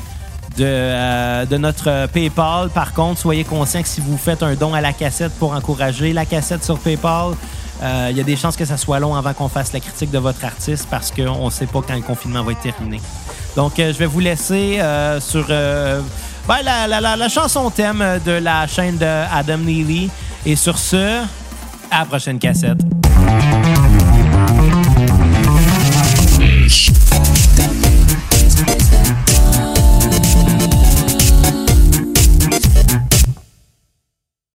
de, 0.56 0.64
euh, 0.64 1.46
de, 1.46 1.56
notre 1.56 2.06
PayPal. 2.08 2.70
Par 2.70 2.92
contre, 2.92 3.20
soyez 3.20 3.44
conscient 3.44 3.82
que 3.82 3.88
si 3.88 4.00
vous 4.00 4.16
faites 4.16 4.42
un 4.42 4.54
don 4.54 4.74
à 4.74 4.80
la 4.80 4.92
cassette 4.92 5.32
pour 5.38 5.52
encourager 5.52 6.12
la 6.12 6.24
cassette 6.24 6.64
sur 6.64 6.78
PayPal, 6.78 7.32
euh, 7.82 8.08
il 8.10 8.16
y 8.16 8.20
a 8.20 8.24
des 8.24 8.36
chances 8.36 8.56
que 8.56 8.64
ça 8.64 8.76
soit 8.76 9.00
long 9.00 9.14
avant 9.14 9.32
qu'on 9.34 9.48
fasse 9.48 9.72
la 9.72 9.80
critique 9.80 10.10
de 10.10 10.18
votre 10.18 10.44
artiste 10.44 10.86
parce 10.90 11.10
qu'on 11.10 11.46
ne 11.46 11.50
sait 11.50 11.66
pas 11.66 11.80
quand 11.86 11.94
le 11.94 12.02
confinement 12.02 12.42
va 12.42 12.52
être 12.52 12.60
terminé. 12.60 13.00
Donc, 13.56 13.78
euh, 13.78 13.92
je 13.92 13.98
vais 13.98 14.06
vous 14.06 14.20
laisser 14.20 14.80
sur 15.20 15.46
ben, 15.48 16.62
la, 16.64 16.86
la, 16.86 17.16
la, 17.16 17.28
chanson 17.28 17.70
thème 17.70 18.20
de 18.24 18.32
la 18.32 18.66
chaîne 18.66 18.98
de 18.98 19.06
Adam 19.06 19.58
Neely. 19.58 20.10
Et 20.44 20.56
sur 20.56 20.78
ce, 20.78 21.22
à 21.90 22.00
la 22.00 22.04
prochaine 22.06 22.38
cassette. 22.38 23.01